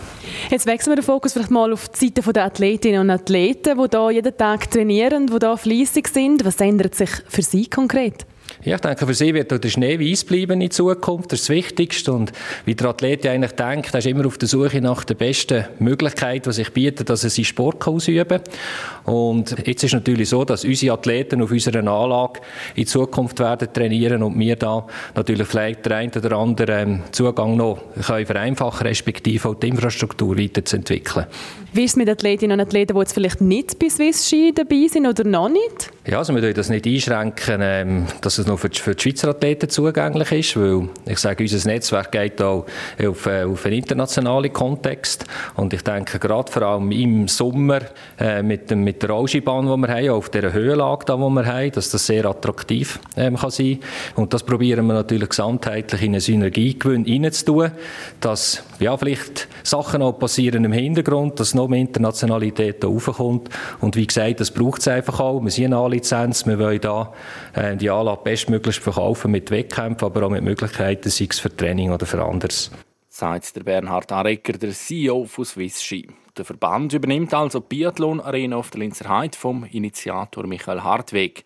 Jetzt 0.49 0.65
wechseln 0.65 0.91
wir 0.91 0.95
den 0.97 1.05
Fokus 1.05 1.33
vielleicht 1.33 1.51
mal 1.51 1.71
auf 1.71 1.89
die 1.89 2.07
Seite 2.07 2.33
der 2.33 2.45
Athletinnen 2.45 3.01
und 3.01 3.09
Athleten, 3.09 3.77
die 3.77 3.97
hier 3.97 4.11
jeden 4.11 4.37
Tag 4.37 4.69
trainieren, 4.71 5.27
die 5.27 5.37
hier 5.39 5.57
fleissig 5.57 6.07
sind. 6.07 6.45
Was 6.45 6.59
ändert 6.59 6.95
sich 6.95 7.09
für 7.27 7.41
Sie 7.41 7.67
konkret? 7.67 8.25
Ja, 8.63 8.75
ich 8.75 8.81
denke, 8.81 9.07
für 9.07 9.13
sie 9.15 9.33
wird 9.33 9.51
der 9.51 9.69
Schnee 9.69 9.99
weiß 9.99 10.23
bleiben 10.25 10.61
in 10.61 10.69
Zukunft. 10.69 11.31
Das 11.31 11.39
ist 11.39 11.49
das 11.49 11.55
Wichtigste. 11.55 12.13
Und 12.13 12.31
wie 12.65 12.75
der 12.75 12.89
Athlet 12.89 13.25
ja 13.25 13.31
eigentlich 13.31 13.53
denkt, 13.53 13.91
er 13.91 13.97
ist 13.97 14.05
immer 14.05 14.27
auf 14.27 14.37
der 14.37 14.47
Suche 14.47 14.79
nach 14.81 15.03
der 15.03 15.15
besten 15.15 15.65
Möglichkeit, 15.79 16.45
die 16.45 16.51
sich 16.51 16.71
bietet, 16.71 17.09
dass 17.09 17.23
er 17.23 17.31
seinen 17.31 17.45
Sport 17.45 17.87
ausüben 17.87 18.27
kann. 18.27 19.13
Und 19.15 19.55
jetzt 19.65 19.83
ist 19.83 19.93
natürlich 19.93 20.29
so, 20.29 20.45
dass 20.45 20.63
unsere 20.63 20.93
Athleten 20.93 21.41
auf 21.41 21.49
unserer 21.49 21.79
Anlage 21.79 22.41
in 22.75 22.85
Zukunft 22.85 23.39
werden 23.39 23.73
trainieren 23.73 24.21
und 24.21 24.37
wir 24.37 24.55
da 24.55 24.85
natürlich 25.15 25.47
vielleicht 25.47 25.83
der 25.87 25.97
eine 25.97 26.11
oder 26.15 26.37
andere 26.37 26.81
ähm, 26.81 27.01
Zugang 27.11 27.57
noch 27.57 27.79
können 28.05 28.27
vereinfachen, 28.27 28.85
respektive 28.85 29.49
auch 29.49 29.55
die 29.55 29.69
Infrastruktur 29.69 30.37
weiterzuentwickeln. 30.37 31.25
Wie 31.73 31.85
ist 31.85 31.91
es 31.91 31.95
mit 31.95 32.09
Athletinnen 32.09 32.59
und 32.59 32.67
Athleten, 32.67 32.95
die 32.95 32.99
jetzt 32.99 33.13
vielleicht 33.13 33.39
nicht 33.39 33.79
bei 33.79 33.87
Swiss 33.89 34.27
Ski 34.27 34.51
dabei 34.53 34.87
sind 34.89 35.07
oder 35.07 35.23
noch 35.23 35.47
nicht? 35.47 35.89
Ja, 36.05 36.17
also 36.17 36.33
wir 36.33 36.41
dürfen 36.41 36.55
das 36.55 36.69
nicht 36.69 36.85
einschränken, 36.85 37.61
ähm, 37.61 38.07
dass 38.19 38.39
es 38.39 38.45
nur 38.45 38.57
für 38.57 38.67
die, 38.67 38.79
für 38.79 38.93
die 38.93 39.01
Schweizer 39.01 39.29
Athleten 39.29 39.69
zugänglich 39.69 40.31
ist, 40.33 40.57
weil 40.57 40.89
ich 41.05 41.19
sage, 41.19 41.43
unser 41.43 41.69
Netzwerk 41.69 42.11
geht 42.11 42.41
auch 42.41 42.65
auf, 43.07 43.25
äh, 43.25 43.43
auf 43.43 43.65
einen 43.65 43.75
internationalen 43.75 44.51
Kontext 44.51 45.23
und 45.55 45.73
ich 45.73 45.81
denke 45.83 46.19
gerade 46.19 46.51
vor 46.51 46.63
allem 46.63 46.91
im 46.91 47.29
Sommer 47.29 47.79
äh, 48.19 48.43
mit, 48.43 48.69
dem, 48.69 48.83
mit 48.83 49.01
der 49.01 49.11
Rollskibahn, 49.11 49.67
die 49.67 49.87
wir 49.87 49.95
haben, 49.95 50.09
auf 50.09 50.29
der 50.29 50.51
Höhenlage, 50.51 51.05
die 51.05 51.13
wir 51.13 51.45
haben, 51.45 51.71
dass 51.71 51.89
das 51.91 52.05
sehr 52.05 52.25
attraktiv 52.25 52.99
ähm, 53.15 53.37
kann 53.37 53.51
sein 53.51 53.79
und 54.15 54.33
das 54.33 54.43
probieren 54.43 54.87
wir 54.87 54.95
natürlich 54.95 55.29
gesamtheitlich 55.29 56.01
in 56.01 56.13
einen 56.13 56.19
Synergiegewinn 56.19 57.05
reinzutun, 57.05 57.71
dass 58.19 58.61
ja, 58.79 58.97
vielleicht 58.97 59.47
Sachen 59.63 60.01
auch 60.01 60.19
passieren 60.19 60.65
im 60.65 60.73
Hintergrund, 60.73 61.39
dass 61.39 61.53
noch 61.61 61.69
mehr 61.69 61.79
Internationalität 61.79 62.83
da 62.83 62.87
raufkommt 62.87 63.49
und 63.79 63.95
wie 63.95 64.07
gesagt, 64.07 64.39
das 64.39 64.51
braucht 64.51 64.81
es 64.81 64.87
einfach 64.87 65.19
auch, 65.19 65.41
wir 65.41 65.51
sind 65.51 65.65
eine 65.65 65.77
A-Lizenz, 65.77 66.45
wir 66.45 66.59
wollen 66.59 66.81
da 66.81 67.13
äh, 67.53 67.75
die 67.75 67.89
Anlage 67.89 68.21
bestmöglichst 68.23 68.81
verkaufen 68.81 69.31
mit 69.31 69.51
Wettkämpfen, 69.51 70.05
aber 70.05 70.25
auch 70.25 70.29
mit 70.29 70.43
Möglichkeiten, 70.43 71.09
sei 71.09 71.27
es 71.29 71.39
für 71.39 71.55
Training 71.55 71.91
oder 71.91 72.05
für 72.05 72.23
anderes. 72.23 72.71
Sagt 73.09 73.55
der 73.55 73.63
Bernhard 73.63 74.11
Arecker, 74.11 74.53
der 74.53 74.71
CEO 74.71 75.25
von 75.25 75.45
Swiss 75.45 75.83
Ski. 75.83 76.07
Der 76.37 76.45
Verband 76.45 76.93
übernimmt 76.93 77.33
also 77.33 77.59
die 77.59 77.75
Biathlon-Arena 77.75 78.55
auf 78.55 78.71
der 78.71 78.79
Linzer 78.79 79.09
Heide 79.09 79.37
vom 79.37 79.65
Initiator 79.65 80.47
Michael 80.47 80.81
Hartweg. 80.81 81.43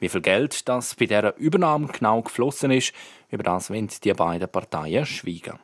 Wie 0.00 0.08
viel 0.08 0.22
Geld 0.22 0.68
das 0.68 0.94
bei 0.94 1.06
dieser 1.06 1.36
Übernahme 1.36 1.88
genau 1.88 2.22
geflossen 2.22 2.70
ist, 2.70 2.92
über 3.30 3.42
das 3.42 3.70
wollen 3.70 3.88
die 4.02 4.12
beiden 4.14 4.48
Parteien 4.48 5.06
schweigen. 5.06 5.58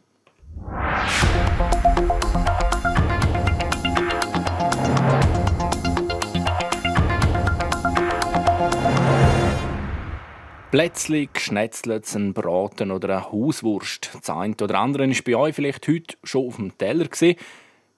Plätzli, 10.70 11.30
geschnetzelt, 11.32 12.14
ein 12.14 12.34
Braten 12.34 12.90
oder 12.90 13.08
eine 13.08 13.32
Hauswurst. 13.32 14.14
Das 14.14 14.28
eine 14.28 14.54
oder 14.60 14.78
andere 14.78 15.08
war 15.08 15.16
bei 15.25 15.34
euch 15.34 15.54
vielleicht 15.54 15.88
heute 15.88 16.18
schon 16.25 16.46
auf 16.46 16.56
dem 16.56 16.76
Teller. 16.76 17.06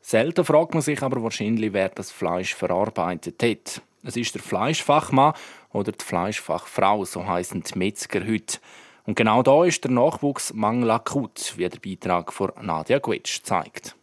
Selten 0.01 0.45
fragt 0.45 0.75
man 0.75 0.81
sich 0.81 1.03
aber 1.03 1.21
wahrscheinlich, 1.21 1.73
wer 1.73 1.89
das 1.89 2.13
Fleisch 2.13 2.55
verarbeitet 2.55 3.43
hat. 3.43 3.83
Es 4.05 4.17
ist 4.17 4.37
der 4.37 4.43
Fleischfachmann 4.43 5.33
oder 5.73 5.91
die 5.91 6.05
Fleischfachfrau, 6.05 7.05
so 7.05 7.27
heißen 7.27 7.65
die 7.65 7.77
Metzger 7.77 8.21
heute. 8.21 8.59
Und 9.05 9.17
genau 9.17 9.43
da 9.43 9.65
ist 9.65 9.83
der 9.83 9.91
Nachwuchsmangel 9.91 10.93
akut, 10.93 11.55
wie 11.57 11.69
der 11.69 11.81
Beitrag 11.81 12.33
von 12.33 12.53
Nadia 12.63 13.01
Gwetsch 13.01 13.43
zeigt. 13.43 13.97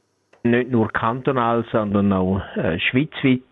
Nicht 0.44 0.72
nur 0.72 0.92
kantonal, 0.92 1.66
sondern 1.72 2.12
auch 2.12 2.42
äh, 2.58 2.78
schweizweit 2.80 3.44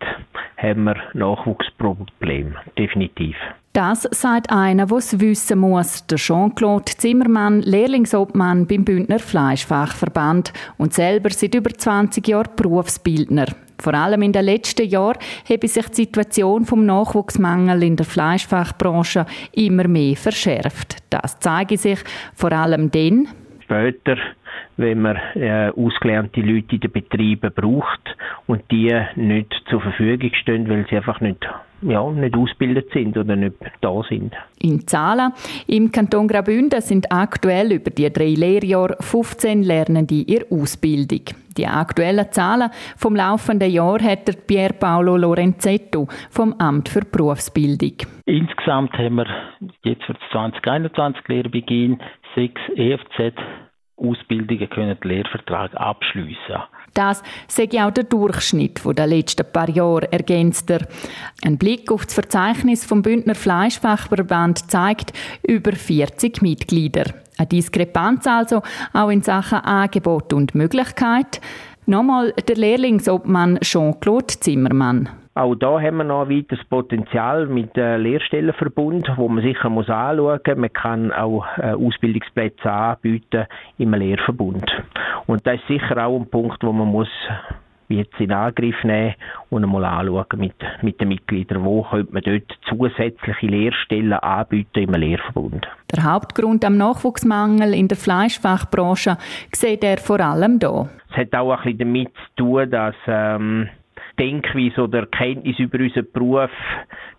haben 0.57 0.83
wir 0.83 0.97
Nachwuchsprobleme, 1.13 2.55
definitiv. 2.77 3.37
Das 3.75 4.03
sagt 4.03 4.51
einer, 4.51 4.85
der 4.85 4.97
es 4.99 5.19
wissen 5.19 5.59
muss. 5.59 6.07
Der 6.07 6.17
Jean-Claude 6.17 6.85
Zimmermann, 6.85 7.61
Lehrlingsobmann 7.61 8.67
beim 8.67 8.85
Bündner 8.85 9.19
Fleischfachverband 9.19 10.53
und 10.77 10.93
selber 10.93 11.29
seit 11.29 11.55
über 11.55 11.69
20 11.71 12.25
Jahren 12.25 12.55
Berufsbildner. 12.55 13.47
Vor 13.77 13.93
allem 13.93 14.21
in 14.21 14.31
den 14.31 14.45
letzten 14.45 14.87
Jahren 14.87 15.19
habe 15.49 15.67
sich 15.67 15.89
die 15.89 15.95
Situation 16.05 16.63
vom 16.63 16.85
Nachwuchsmangel 16.85 17.83
in 17.83 17.97
der 17.97 18.05
Fleischfachbranche 18.05 19.25
immer 19.51 19.89
mehr 19.89 20.15
verschärft. 20.15 21.03
Das 21.09 21.37
zeige 21.41 21.75
sich 21.75 21.99
vor 22.33 22.53
allem 22.53 22.91
dann, 22.91 23.27
später, 23.65 24.15
wenn 24.77 25.01
man 25.01 25.17
äh, 25.35 25.71
ausgelernte 25.75 26.39
Leute 26.39 26.75
in 26.75 26.79
den 26.79 26.91
Betrieben 26.93 27.51
braucht 27.53 28.15
und 28.47 28.63
die 28.71 28.97
nicht 29.15 29.53
zur 29.69 29.81
Verfügung 29.81 30.31
stehen, 30.33 30.69
weil 30.69 30.85
sie 30.89 30.95
einfach 30.95 31.19
nicht, 31.19 31.45
ja, 31.89 32.09
nicht 32.11 32.35
ausgebildet 32.35 32.89
sind 32.93 33.17
oder 33.17 33.35
nicht 33.35 33.55
da 33.81 34.01
sind. 34.09 34.33
In 34.59 34.87
Zahlen 34.87 35.31
im 35.67 35.91
Kanton 35.91 36.27
Graubünden 36.27 36.81
sind 36.81 37.11
aktuell 37.11 37.71
über 37.71 37.91
die 37.91 38.11
drei 38.11 38.33
Lehrjahre 38.33 38.95
15 38.99 39.63
Lernende 39.63 40.21
in 40.21 40.43
Ausbildung. 40.49 41.21
Die 41.57 41.67
aktuellen 41.67 42.31
Zahlen 42.31 42.69
vom 42.97 43.15
laufenden 43.15 43.71
Jahr 43.71 44.01
hat 44.01 44.27
der 44.27 44.33
Pier 44.33 44.73
Paolo 44.73 45.15
Lorenzetto 45.15 46.07
vom 46.29 46.53
Amt 46.59 46.89
für 46.89 47.05
Berufsbildung. 47.05 47.93
Insgesamt 48.25 48.93
haben 48.93 49.15
wir 49.15 49.27
jetzt 49.83 50.03
für 50.03 50.13
das 50.13 50.23
2021 50.31 51.27
Lehrbeginn 51.27 51.99
sechs 52.35 52.61
EFZ 52.75 53.35
Ausbildungen 53.97 54.69
können 54.69 54.97
den 54.99 55.09
Lehrvertrag 55.09 55.73
abschließen. 55.75 56.63
Das 56.95 57.21
sei 57.49 57.67
auch 57.83 57.91
der 57.91 58.05
Durchschnitt 58.05 58.81
der 58.85 59.05
letzten 59.05 59.45
paar 59.51 59.69
Jahre, 59.69 60.11
ergänzt 60.11 60.69
er. 60.69 60.87
Ein 61.43 61.57
Blick 61.57 61.91
auf 61.91 62.05
das 62.05 62.15
Verzeichnis 62.15 62.85
vom 62.85 63.01
Bündner 63.01 63.35
Fleischfachverband 63.35 64.71
zeigt 64.71 65.11
über 65.43 65.73
40 65.73 66.41
Mitglieder. 66.41 67.03
Eine 67.37 67.47
Diskrepanz 67.47 68.25
also 68.27 68.61
auch 68.93 69.09
in 69.09 69.21
Sachen 69.21 69.59
Angebot 69.59 70.31
und 70.31 70.55
Möglichkeit. 70.55 71.41
Nochmal 71.85 72.33
der 72.47 72.55
Lehrlingsobmann 72.55 73.59
Jean-Claude 73.59 74.39
Zimmermann. 74.39 75.09
Auch 75.37 75.53
da 75.53 75.81
haben 75.81 75.97
wir 75.97 76.05
noch 76.05 76.21
ein 76.21 76.29
weiteres 76.29 76.63
Potenzial 76.63 77.47
mit 77.47 77.75
dem 77.75 78.01
Lehrstellenverbund, 78.01 79.11
wo 79.17 79.27
man 79.27 79.43
sicher 79.43 79.69
muss 79.69 79.89
anschauen 79.89 80.39
muss. 80.45 80.55
Man 80.55 80.71
kann 80.71 81.11
auch 81.11 81.45
äh, 81.57 81.73
Ausbildungsplätze 81.73 82.71
anbieten 82.71 83.45
im 83.77 83.93
Lehrverbund. 83.93 84.65
Und 85.27 85.45
das 85.45 85.55
ist 85.55 85.67
sicher 85.67 86.05
auch 86.05 86.17
ein 86.17 86.29
Punkt, 86.29 86.63
wo 86.63 86.71
man 86.71 86.87
muss 86.87 87.09
jetzt 87.89 88.17
in 88.17 88.31
Angriff 88.31 88.81
nehmen 88.85 89.15
und 89.49 89.65
einmal 89.65 89.83
anschauen 89.83 90.39
mit, 90.39 90.55
mit 90.81 91.01
den 91.01 91.09
Mitgliedern, 91.09 91.65
wo 91.65 91.83
könnte 91.83 92.13
man 92.13 92.23
dort 92.23 92.57
zusätzliche 92.69 93.45
Lehrstellen 93.45 94.13
anbieten 94.13 94.83
im 94.83 94.93
Lehrverbund. 94.93 95.67
Der 95.93 96.05
Hauptgrund 96.05 96.63
am 96.63 96.77
Nachwuchsmangel 96.77 97.73
in 97.73 97.89
der 97.89 97.97
Fleischfachbranche 97.97 99.17
sieht 99.51 99.83
er 99.83 99.97
vor 99.97 100.21
allem 100.21 100.59
da. 100.59 100.87
Es 101.11 101.17
hat 101.17 101.35
auch 101.35 101.51
ein 101.51 101.63
bisschen 101.63 101.79
damit 101.79 102.13
zu 102.13 102.43
tun, 102.43 102.71
dass 102.71 102.95
ähm, 103.07 103.69
Denkweise 104.19 104.83
oder 104.83 104.99
Erkenntnis 104.99 105.59
über 105.59 105.79
unseren 105.79 106.11
Beruf 106.11 106.51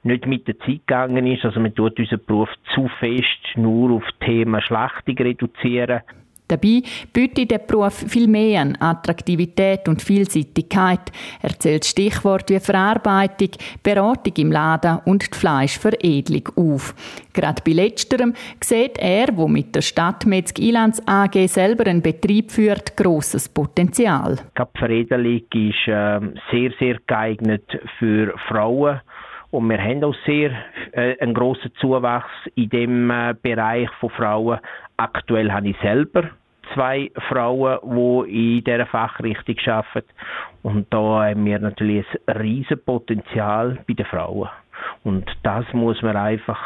nicht 0.02 0.26
mit 0.26 0.48
der 0.48 0.58
Zeit 0.58 0.86
gegangen 0.86 1.26
ist. 1.26 1.44
Also 1.44 1.60
man 1.60 1.74
tut 1.74 1.98
unseren 1.98 2.24
Beruf 2.24 2.48
zu 2.74 2.88
fest 3.00 3.56
nur 3.56 3.96
auf 3.96 4.04
Thema 4.20 4.60
Schlachtung 4.60 5.16
reduzieren. 5.18 6.00
Dabei 6.48 6.82
bietet 7.12 7.50
der 7.50 7.58
Beruf 7.58 8.04
viel 8.08 8.28
mehr 8.28 8.62
an 8.62 8.76
Attraktivität 8.78 9.88
und 9.88 10.02
Vielseitigkeit. 10.02 11.00
Er 11.42 11.58
zählt 11.58 11.84
Stichworte 11.84 12.54
wie 12.54 12.60
Verarbeitung, 12.60 13.50
Beratung 13.82 14.32
im 14.36 14.52
Laden 14.52 15.00
und 15.04 15.34
die 15.34 15.38
Fleischveredelung 15.38 16.48
auf. 16.56 16.94
Gerade 17.32 17.62
bei 17.64 17.72
letzterem 17.72 18.34
sieht 18.60 18.98
er, 18.98 19.28
wo 19.36 19.48
mit 19.48 19.74
der 19.74 19.82
Stadt 19.82 20.24
Metzg 20.24 20.58
Ilanz 20.58 21.02
AG 21.06 21.48
selber 21.48 21.86
einen 21.86 22.02
Betrieb 22.02 22.50
führt, 22.50 22.96
grosses 22.96 23.48
Potenzial. 23.48 24.38
Die 24.56 24.78
Veredelung 24.78 25.42
ist 25.52 25.88
äh, 25.88 26.20
sehr, 26.50 26.70
sehr 26.78 26.98
geeignet 27.06 27.64
für 27.98 28.34
Frauen. 28.48 29.00
Und 29.50 29.70
wir 29.70 29.78
haben 29.78 30.04
auch 30.04 30.14
sehr 30.26 30.50
äh, 30.92 31.16
einen 31.20 31.32
grossen 31.32 31.72
Zuwachs 31.80 32.30
in 32.56 32.68
dem 32.68 33.10
äh, 33.10 33.34
Bereich 33.40 33.88
von 34.00 34.10
Frauen. 34.10 34.58
Aktuell 34.96 35.52
habe 35.52 35.68
ich 35.68 35.76
selber 35.82 36.30
zwei 36.74 37.10
Frauen, 37.28 37.78
die 38.26 38.56
in 38.56 38.64
dieser 38.64 38.86
Fachrichtung 38.86 39.56
arbeiten. 39.66 40.08
Und 40.62 40.86
da 40.90 41.24
haben 41.24 41.44
wir 41.44 41.58
natürlich 41.58 42.06
ein 42.26 42.36
riesen 42.38 42.82
Potenzial 42.84 43.78
bei 43.86 43.94
den 43.94 44.06
Frauen. 44.06 44.48
Und 45.04 45.24
das 45.42 45.64
muss 45.72 46.02
man 46.02 46.16
einfach 46.16 46.60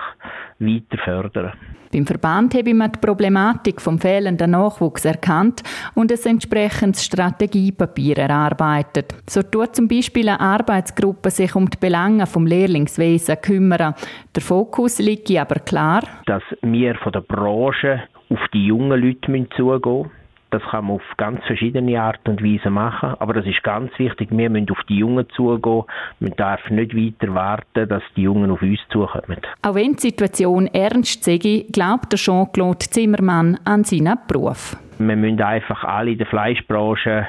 weiter 0.58 0.98
fördern. 1.04 1.52
Beim 1.92 2.06
Verband 2.06 2.54
habe 2.54 2.72
man 2.72 2.92
die 2.92 3.00
Problematik 3.00 3.80
vom 3.80 3.98
fehlenden 3.98 4.52
Nachwuchs 4.52 5.04
erkannt 5.04 5.62
und 5.94 6.12
ein 6.12 6.18
entsprechendes 6.24 7.04
Strategiepapier 7.04 8.18
erarbeitet. 8.18 9.12
So 9.28 9.42
tut 9.42 9.74
zum 9.74 9.88
Beispiel 9.88 10.28
eine 10.28 10.40
Arbeitsgruppe 10.40 11.30
sich 11.30 11.54
um 11.56 11.68
die 11.68 11.78
Belange 11.78 12.26
vom 12.26 12.46
Lehrlingswesen 12.46 13.40
kümmern. 13.40 13.94
Der 14.34 14.42
Fokus 14.42 15.00
liegt 15.00 15.30
aber 15.32 15.56
klar, 15.56 16.02
dass 16.26 16.42
wir 16.62 16.94
von 16.94 17.12
der 17.12 17.22
Branche 17.22 18.04
auf 18.30 18.48
die 18.52 18.66
jungen 18.66 19.00
Leute 19.00 19.48
zugehen 19.56 20.10
das 20.50 20.62
kann 20.64 20.86
man 20.86 20.96
auf 20.96 21.02
ganz 21.16 21.44
verschiedene 21.46 22.00
Art 22.00 22.28
und 22.28 22.42
Weise 22.42 22.70
machen, 22.70 23.14
aber 23.18 23.34
das 23.34 23.46
ist 23.46 23.62
ganz 23.62 23.96
wichtig. 23.98 24.28
Wir 24.32 24.50
müssen 24.50 24.70
auf 24.70 24.82
die 24.88 24.98
Jungen 24.98 25.26
zugehen. 25.30 25.84
Man 26.18 26.32
darf 26.36 26.60
nicht 26.70 26.94
weiter 26.94 27.32
warten, 27.34 27.88
dass 27.88 28.02
die 28.16 28.22
Jungen 28.22 28.50
auf 28.50 28.60
uns 28.60 28.80
zukommen. 28.90 29.38
Auch 29.62 29.74
wenn 29.74 29.94
die 29.94 30.00
Situation 30.00 30.66
ernst 30.66 31.24
sei, 31.24 31.38
glaubt 31.72 32.12
der 32.12 32.18
Jean-Claude 32.18 32.78
Zimmermann 32.78 33.58
an 33.64 33.84
seinen 33.84 34.18
Beruf. 34.26 34.76
Wir 34.98 35.16
müssen 35.16 35.40
einfach 35.40 35.84
alle 35.84 36.10
in 36.10 36.18
der 36.18 36.26
Fleischbranche 36.26 37.28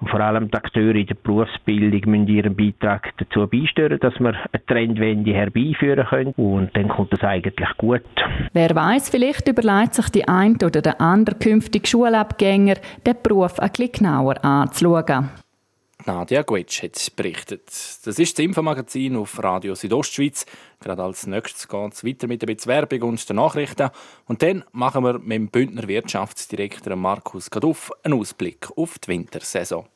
und 0.00 0.08
vor 0.10 0.20
allem 0.20 0.50
die 0.50 0.56
Akteure 0.56 0.94
in 0.94 1.06
der 1.06 1.14
Berufsbildung 1.14 2.10
müssen 2.10 2.28
ihren 2.28 2.56
Beitrag 2.56 3.12
dazu 3.18 3.46
beisteuern, 3.46 3.98
dass 4.00 4.18
wir 4.18 4.34
eine 4.52 4.66
Trendwende 4.66 5.32
herbeiführen 5.32 6.06
können. 6.06 6.32
Und 6.36 6.74
dann 6.74 6.88
kommt 6.88 7.12
das 7.12 7.22
eigentlich 7.22 7.68
gut. 7.76 8.02
Wer 8.52 8.74
weiß, 8.74 9.10
vielleicht 9.10 9.48
überlegt 9.48 9.94
sich 9.94 10.08
die 10.10 10.26
ein 10.26 10.56
oder 10.56 10.82
der 10.82 11.00
andere 11.00 11.36
künftige 11.36 11.86
Schulabgänger, 11.86 12.76
den 13.06 13.16
Beruf 13.22 13.58
ein 13.58 13.70
bisschen 13.70 13.92
genauer 13.92 14.42
anzuschauen. 14.44 15.30
Nadia 16.10 16.42
Gwetsch 16.42 16.82
hat 16.82 17.14
berichtet. 17.14 17.68
Das 18.04 18.18
ist 18.18 18.36
das 18.36 18.44
Infomagazin 18.44 19.14
auf 19.14 19.40
Radio 19.40 19.76
Südostschweiz. 19.76 20.44
Gerade 20.80 21.04
als 21.04 21.28
nächstes 21.28 21.68
geht 21.68 21.92
es 21.92 22.04
weiter 22.04 22.26
mit 22.26 22.42
der 22.42 22.48
Werbung 22.66 23.10
und 23.10 23.28
den 23.28 23.36
Nachrichten. 23.36 23.90
Und 24.26 24.42
dann 24.42 24.64
machen 24.72 25.04
wir 25.04 25.20
mit 25.20 25.30
dem 25.30 25.48
Bündner 25.50 25.86
Wirtschaftsdirektor 25.86 26.96
Markus 26.96 27.48
Kaduff 27.48 27.92
einen 28.02 28.18
Ausblick 28.18 28.68
auf 28.74 28.98
die 28.98 29.06
Wintersaison. 29.08 29.86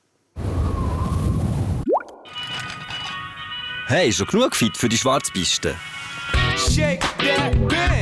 Hey, 3.88 4.12
schon 4.12 4.28
genug 4.28 4.54
fit 4.54 4.76
für 4.76 4.88
die 4.88 4.96
Schwarzpiste? 4.96 5.74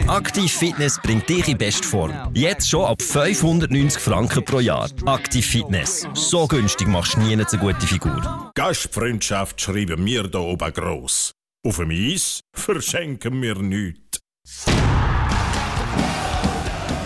Aktiv 0.06 0.52
Fitness 0.52 1.00
bringt 1.02 1.28
dich 1.28 1.48
in 1.48 1.58
Bestform. 1.58 2.12
Jetzt 2.34 2.68
schon 2.68 2.84
ab 2.84 3.00
590 3.00 4.00
Franken 4.00 4.44
pro 4.44 4.60
Jahr. 4.60 4.90
Aktiv 5.06 5.46
Fitness. 5.46 6.06
So 6.14 6.46
günstig 6.46 6.88
machst 6.88 7.14
du 7.14 7.20
nie 7.20 7.32
eine 7.32 7.44
gute 7.44 7.86
Figur. 7.86 8.50
Gastfreundschaft 8.54 9.60
schreiben 9.60 10.04
wir 10.04 10.22
hier 10.22 10.34
oben 10.34 10.72
gross. 10.72 11.32
Auf 11.66 11.76
dem 11.76 11.90
Eis 11.90 12.40
verschenken 12.54 13.40
wir 13.40 13.56
nichts. 13.56 14.20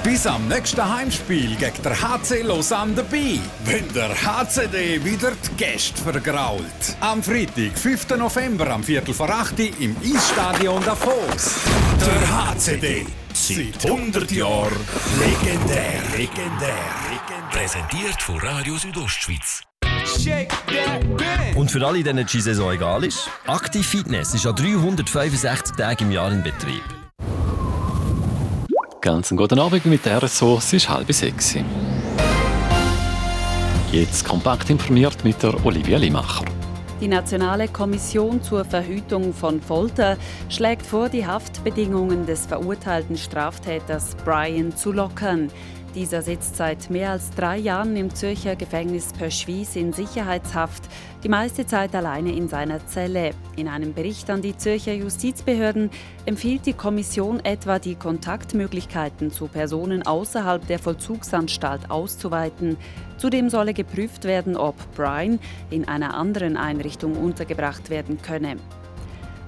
Bis 0.06 0.24
am 0.24 0.46
nächsten 0.46 0.88
Heimspiel 0.88 1.56
gegen 1.56 1.82
der 1.82 2.00
HC 2.00 2.42
Lausanne 2.42 2.94
dabei, 2.94 3.40
wenn 3.64 3.92
der 3.92 4.10
HCD 4.10 5.04
wieder 5.04 5.32
die 5.32 5.56
Gäste 5.56 6.00
vergrault. 6.00 6.62
Am 7.00 7.20
Freitag, 7.20 7.76
5. 7.76 8.10
November, 8.10 8.70
am 8.70 8.84
Viertel 8.84 9.12
vor 9.12 9.28
8 9.28 9.58
Uhr 9.58 9.80
im 9.80 9.96
Eisstadion 9.96 10.84
Davos. 10.84 11.56
Der 12.00 12.54
HCD, 12.54 13.04
seit 13.34 13.84
100 13.84 14.30
Jahren 14.30 14.76
legendär, 15.18 16.00
legendär, 16.16 16.84
legendär. 17.10 17.50
Präsentiert 17.50 18.22
von 18.22 18.38
Radio 18.38 18.76
Südostschweiz. 18.76 19.62
Und 21.56 21.68
für 21.68 21.84
alle, 21.84 22.04
denen 22.04 22.24
die 22.24 22.40
Saison 22.40 22.70
egal 22.70 23.02
ist, 23.02 23.28
Aktiv 23.48 23.84
Fitness 23.84 24.34
ist 24.34 24.46
an 24.46 24.54
365 24.54 25.74
Tagen 25.74 26.04
im 26.04 26.12
Jahr 26.12 26.30
in 26.30 26.44
Betrieb. 26.44 26.84
Ganz 29.06 29.30
einen 29.30 29.38
guten 29.38 29.60
Abend 29.60 29.86
mit 29.86 30.04
der 30.04 30.20
RSO, 30.20 30.58
es 30.58 30.72
ist 30.72 30.88
halb 30.88 31.12
sechs. 31.12 31.54
Jetzt 33.92 34.24
kompakt 34.24 34.68
informiert 34.68 35.22
mit 35.22 35.40
der 35.44 35.64
Olivia 35.64 35.96
Limacher. 35.96 36.44
Die 37.00 37.06
Nationale 37.06 37.68
Kommission 37.68 38.42
zur 38.42 38.64
Verhütung 38.64 39.32
von 39.32 39.60
Folter 39.60 40.16
schlägt 40.48 40.84
vor, 40.84 41.08
die 41.08 41.24
Haftbedingungen 41.24 42.26
des 42.26 42.46
verurteilten 42.46 43.16
Straftäters 43.16 44.16
Brian 44.24 44.74
zu 44.74 44.90
lockern. 44.90 45.52
Dieser 45.96 46.20
sitzt 46.20 46.56
seit 46.56 46.90
mehr 46.90 47.12
als 47.12 47.30
drei 47.30 47.56
Jahren 47.56 47.96
im 47.96 48.14
Zürcher 48.14 48.54
Gefängnis 48.54 49.14
Pöschwies 49.14 49.76
in 49.76 49.94
Sicherheitshaft, 49.94 50.82
die 51.24 51.30
meiste 51.30 51.64
Zeit 51.64 51.94
alleine 51.94 52.32
in 52.32 52.48
seiner 52.48 52.86
Zelle. 52.86 53.30
In 53.56 53.66
einem 53.66 53.94
Bericht 53.94 54.28
an 54.28 54.42
die 54.42 54.54
Zürcher 54.54 54.92
Justizbehörden 54.92 55.88
empfiehlt 56.26 56.66
die 56.66 56.74
Kommission 56.74 57.40
etwa, 57.42 57.78
die 57.78 57.94
Kontaktmöglichkeiten 57.94 59.30
zu 59.30 59.48
Personen 59.48 60.06
außerhalb 60.06 60.66
der 60.66 60.78
Vollzugsanstalt 60.78 61.90
auszuweiten. 61.90 62.76
Zudem 63.16 63.48
solle 63.48 63.72
geprüft 63.72 64.24
werden, 64.24 64.58
ob 64.58 64.74
Brian 64.94 65.38
in 65.70 65.88
einer 65.88 66.12
anderen 66.12 66.58
Einrichtung 66.58 67.16
untergebracht 67.16 67.88
werden 67.88 68.20
könne. 68.20 68.58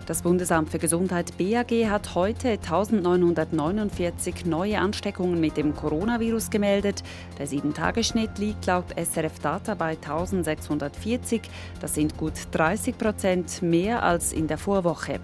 Das 0.09 0.23
Bundesamt 0.23 0.71
für 0.71 0.79
Gesundheit 0.79 1.37
BAG 1.37 1.71
hat 1.91 2.15
heute 2.15 2.53
1949 2.53 4.47
neue 4.47 4.79
Ansteckungen 4.79 5.39
mit 5.39 5.59
dem 5.59 5.77
Coronavirus 5.77 6.49
gemeldet. 6.49 7.03
Der 7.39 7.47
7-Tage-Schnitt 7.47 8.39
liegt 8.39 8.65
laut 8.65 8.87
SRF 8.97 9.39
Data 9.41 9.75
bei 9.75 9.91
1640. 9.91 11.43
Das 11.83 11.95
sind 11.95 12.17
gut 12.17 12.33
30 12.53 12.97
Prozent 12.97 13.61
mehr 13.61 14.03
als 14.03 14.33
in 14.33 14.47
der 14.47 14.57
Vorwoche. 14.57 15.21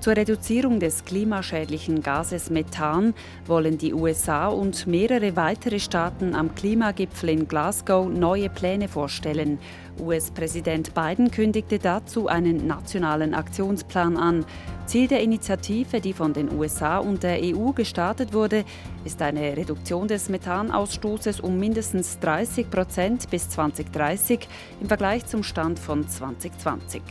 Zur 0.00 0.16
Reduzierung 0.16 0.80
des 0.80 1.04
klimaschädlichen 1.04 2.02
Gases 2.02 2.48
Methan 2.48 3.12
wollen 3.44 3.76
die 3.76 3.92
USA 3.92 4.48
und 4.48 4.86
mehrere 4.86 5.36
weitere 5.36 5.78
Staaten 5.78 6.34
am 6.34 6.54
Klimagipfel 6.54 7.28
in 7.28 7.46
Glasgow 7.46 8.08
neue 8.08 8.48
Pläne 8.48 8.88
vorstellen. 8.88 9.58
US-Präsident 10.00 10.94
Biden 10.94 11.30
kündigte 11.30 11.78
dazu 11.78 12.28
einen 12.28 12.66
nationalen 12.66 13.34
Aktionsplan 13.34 14.16
an. 14.16 14.44
Ziel 14.86 15.06
der 15.06 15.22
Initiative, 15.22 16.00
die 16.00 16.12
von 16.12 16.32
den 16.32 16.52
USA 16.52 16.98
und 16.98 17.22
der 17.22 17.38
EU 17.42 17.70
gestartet 17.72 18.32
wurde, 18.32 18.64
ist 19.04 19.22
eine 19.22 19.56
Reduktion 19.56 20.08
des 20.08 20.28
Methanausstoßes 20.28 21.40
um 21.40 21.58
mindestens 21.58 22.18
30 22.18 22.70
Prozent 22.70 23.30
bis 23.30 23.48
2030 23.50 24.48
im 24.80 24.88
Vergleich 24.88 25.26
zum 25.26 25.42
Stand 25.42 25.78
von 25.78 26.08
2020. 26.08 27.02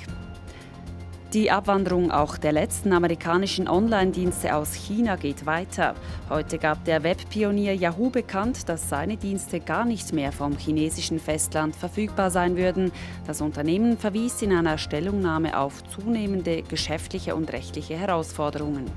Die 1.34 1.52
Abwanderung 1.52 2.10
auch 2.10 2.38
der 2.38 2.52
letzten 2.52 2.92
amerikanischen 2.92 3.68
Online-Dienste 3.68 4.56
aus 4.56 4.74
China 4.74 5.16
geht 5.16 5.46
weiter. 5.46 5.94
Heute 6.28 6.58
gab 6.58 6.84
der 6.86 7.04
Webpionier 7.04 7.76
Yahoo 7.76 8.10
bekannt, 8.10 8.68
dass 8.68 8.90
seine 8.90 9.16
Dienste 9.16 9.60
gar 9.60 9.86
nicht 9.86 10.12
mehr 10.12 10.32
vom 10.32 10.58
chinesischen 10.58 11.20
Festland 11.20 11.76
verfügbar 11.76 12.32
sein 12.32 12.58
würden. 12.58 12.92
Das 13.28 13.42
Unternehmen 13.42 13.96
verwies 13.96 14.42
in 14.42 14.52
einer 14.52 14.80
Stellungnahme 14.80 15.56
auf 15.60 15.84
zunehmende 15.90 16.64
geschäftliche 16.64 17.36
und 17.36 17.54
rechtliche 17.54 17.96
Herausforderungen. 17.96 18.90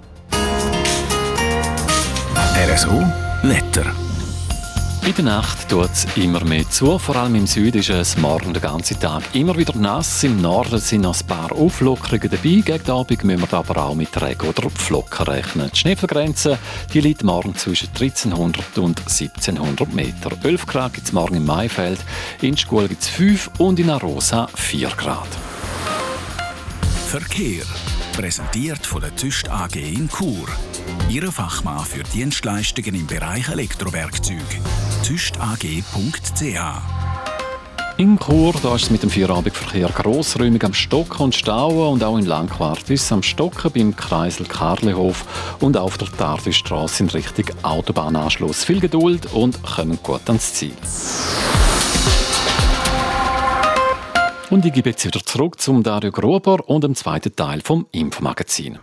RSO 2.67 2.99
Wetter. 3.43 4.12
In 5.05 5.15
der 5.17 5.25
Nacht 5.25 5.69
tut 5.69 5.91
es 5.91 6.07
immer 6.15 6.45
mehr 6.45 6.69
zu. 6.71 6.97
Vor 6.97 7.17
allem 7.17 7.35
im 7.35 7.49
Süden 7.49 7.79
ist 7.79 7.91
es 7.91 8.17
morgen 8.19 8.55
den 8.55 8.63
ganzen 8.63 9.01
Tag 9.01 9.25
immer 9.33 9.57
wieder 9.57 9.77
nass. 9.77 10.23
Im 10.23 10.41
Norden 10.41 10.79
sind 10.79 11.01
noch 11.01 11.21
ein 11.21 11.27
paar 11.27 11.51
Auflockerungen 11.51 12.31
dabei. 12.31 12.63
Gegen 12.65 12.91
Abend 12.91 13.25
müssen 13.25 13.41
wir 13.41 13.53
aber 13.53 13.83
auch 13.83 13.97
mit 13.97 14.23
Regen 14.23 14.47
oder 14.47 14.71
Pflocken 14.71 15.27
rechnen. 15.27 15.71
Die 15.75 15.77
Schneefallgrenze 15.77 16.57
die 16.93 17.01
liegt 17.01 17.25
morgen 17.25 17.57
zwischen 17.57 17.89
1300 17.89 18.79
und 18.79 19.01
1700 19.01 19.93
Meter. 19.93 20.31
11 20.45 20.67
Grad 20.67 20.95
gibt 20.95 21.09
es 21.09 21.13
morgen 21.13 21.35
im 21.35 21.47
Maifeld, 21.47 21.99
in 22.41 22.57
Schkuhl 22.57 22.87
gibt 22.87 23.03
es 23.03 23.09
5 23.09 23.51
und 23.59 23.81
in 23.81 23.91
Arosa 23.91 24.49
4 24.55 24.89
Grad. 24.91 25.29
Verkehr. 27.09 27.65
Präsentiert 28.13 28.85
von 28.87 29.01
der 29.01 29.17
Züst 29.17 29.49
AG 29.49 29.75
in 29.75 30.09
Chur. 30.09 30.47
Ihre 31.09 31.33
Fachmann 31.33 31.85
für 31.85 32.03
Dienstleistungen 32.03 32.95
im 32.95 33.07
Bereich 33.07 33.49
Elektrowerkzeug. 33.49 34.37
züstag.ch 35.03 36.61
In 37.97 38.19
Chur 38.19 38.55
da 38.63 38.75
ist 38.75 38.83
es 38.85 38.91
mit 38.91 39.03
dem 39.03 39.09
Vierabendverkehr 39.09 39.89
grossräumig 39.89 40.63
am 40.63 40.75
Stocken 40.75 41.23
und 41.23 41.35
Stauen 41.35 41.95
und 41.95 42.05
auch 42.05 42.19
in 42.19 42.27
Langquart 42.27 42.91
ist 42.91 43.05
es 43.05 43.13
am 43.13 43.23
Stocken 43.23 43.73
beim 43.73 43.97
Kreisel 43.97 44.47
Karlehof 44.47 45.57
und 45.61 45.79
auf 45.79 45.97
der 45.97 46.09
Tarvistrasse 46.09 47.05
in 47.05 47.09
Richtung 47.09 47.47
Autobahnanschluss. 47.63 48.65
Viel 48.65 48.81
Geduld 48.81 49.33
und 49.33 49.63
kommen 49.63 49.99
gut 50.03 50.29
ans 50.29 50.53
Ziel. 50.53 50.77
Und 54.53 54.67
ich 54.67 54.73
gebe 54.75 54.91
jetzt 54.91 55.07
wieder 55.07 55.25
zurück 55.25 55.59
zum 55.63 55.83
Dario 55.83 56.13
Gruber 56.13 56.69
und 56.69 56.85
dem 56.85 56.95
zweiten 56.95 57.35
Teil 57.35 57.63
vom 57.63 57.87
Infomagazin. 57.91 58.79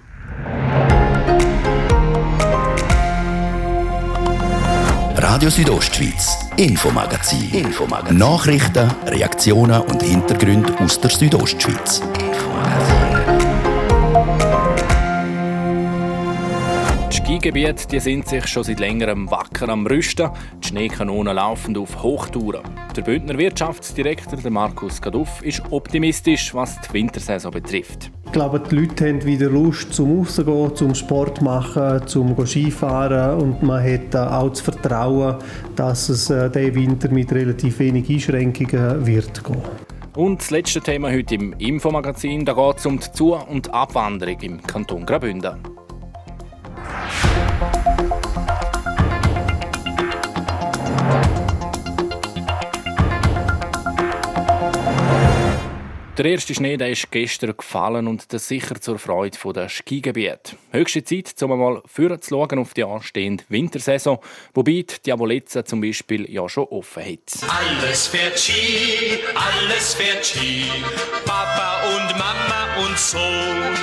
Radio 5.15 5.51
Südostschweiz, 5.51 6.39
Infomagazin. 6.57 7.51
Infomagazin. 7.53 8.17
Nachrichten, 8.17 8.89
Reaktionen 9.05 9.81
und 9.81 10.01
Hintergründe 10.01 10.75
aus 10.79 10.99
der 11.01 11.11
Südostschweiz. 11.11 12.01
Die 12.17 12.31
Skigebiete 17.39 17.87
die 17.87 18.01
sind 18.01 18.27
sich 18.27 18.47
schon 18.47 18.65
seit 18.65 18.81
längerem 18.81 19.31
wacker 19.31 19.69
am 19.69 19.87
Rüsten. 19.87 20.29
Die 20.61 20.67
Schneekanonen 20.67 21.37
laufen 21.37 21.77
auf 21.77 22.03
Hochtouren. 22.03 22.63
Der 22.97 23.01
Bündner 23.01 23.37
Wirtschaftsdirektor 23.37 24.37
Markus 24.49 25.01
Gaduff 25.01 25.41
ist 25.41 25.63
optimistisch, 25.69 26.53
was 26.53 26.75
die 26.81 26.93
Wintersaison 26.95 27.51
betrifft. 27.51 28.11
Ich 28.25 28.33
glaube, 28.33 28.59
die 28.59 28.75
Leute 28.75 29.07
haben 29.07 29.23
wieder 29.23 29.49
Lust 29.49 29.93
zum 29.93 30.19
Rausgehen, 30.19 30.75
zum 30.75 30.93
Sport 30.93 31.41
machen, 31.41 32.05
zum 32.07 32.35
Skifahren 32.45 33.39
und 33.39 33.63
man 33.63 33.85
hat 33.85 34.13
auch 34.17 34.49
das 34.49 34.59
Vertrauen, 34.59 35.35
dass 35.77 36.09
es 36.09 36.29
äh, 36.29 36.49
diesen 36.49 36.75
Winter 36.75 37.09
mit 37.09 37.31
relativ 37.31 37.79
wenig 37.79 38.09
Einschränkungen 38.09 39.07
wird 39.07 39.45
gehen. 39.45 39.61
Und 40.13 40.41
das 40.41 40.51
letzte 40.51 40.81
Thema 40.81 41.09
heute 41.09 41.35
im 41.35 41.53
Infomagazin, 41.53 42.43
da 42.43 42.51
geht 42.51 42.79
es 42.79 42.85
um 42.85 42.99
die 42.99 43.09
Zu- 43.13 43.35
und 43.35 43.73
Abwanderung 43.73 44.41
im 44.41 44.61
Kanton 44.61 45.05
Graubünden. 45.05 45.78
Der 56.19 56.25
erste 56.25 56.53
Schnee 56.53 56.75
der 56.75 56.89
ist 56.89 57.09
gestern 57.11 57.55
gefallen 57.55 58.05
und 58.05 58.33
das 58.33 58.49
sicher 58.49 58.81
zur 58.81 58.99
Freude 58.99 59.37
der 59.53 59.69
Skigebiete. 59.69 60.57
Höchste 60.73 61.01
Zeit, 61.01 61.33
um 61.41 61.53
einmal 61.53 61.81
führen 61.85 62.21
zu 62.21 62.31
schauen 62.31 62.59
auf 62.59 62.73
die 62.73 62.83
anstehende 62.83 63.45
Wintersaison, 63.47 64.19
wobei 64.53 64.83
die 64.83 65.01
Diabolezza 65.05 65.63
zum 65.63 65.79
Beispiel 65.79 66.29
ja 66.29 66.49
schon 66.49 66.65
offen 66.65 67.05
hat. 67.05 67.49
Alles 67.49 68.07
fährt 68.07 68.37
Ski, 68.37 69.19
alles 69.33 69.93
fährt 69.93 70.25
Ski, 70.25 70.65
Papa 71.23 71.83
und 71.87 72.17
Mama 72.17 72.85
und 72.85 72.99
Sohn. 72.99 73.77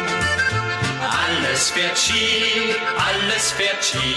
Alles 1.01 1.70
fährt 1.70 1.96
Ski, 1.96 2.75
alles 2.99 3.53
fährt 3.53 3.83
Ski, 3.83 4.14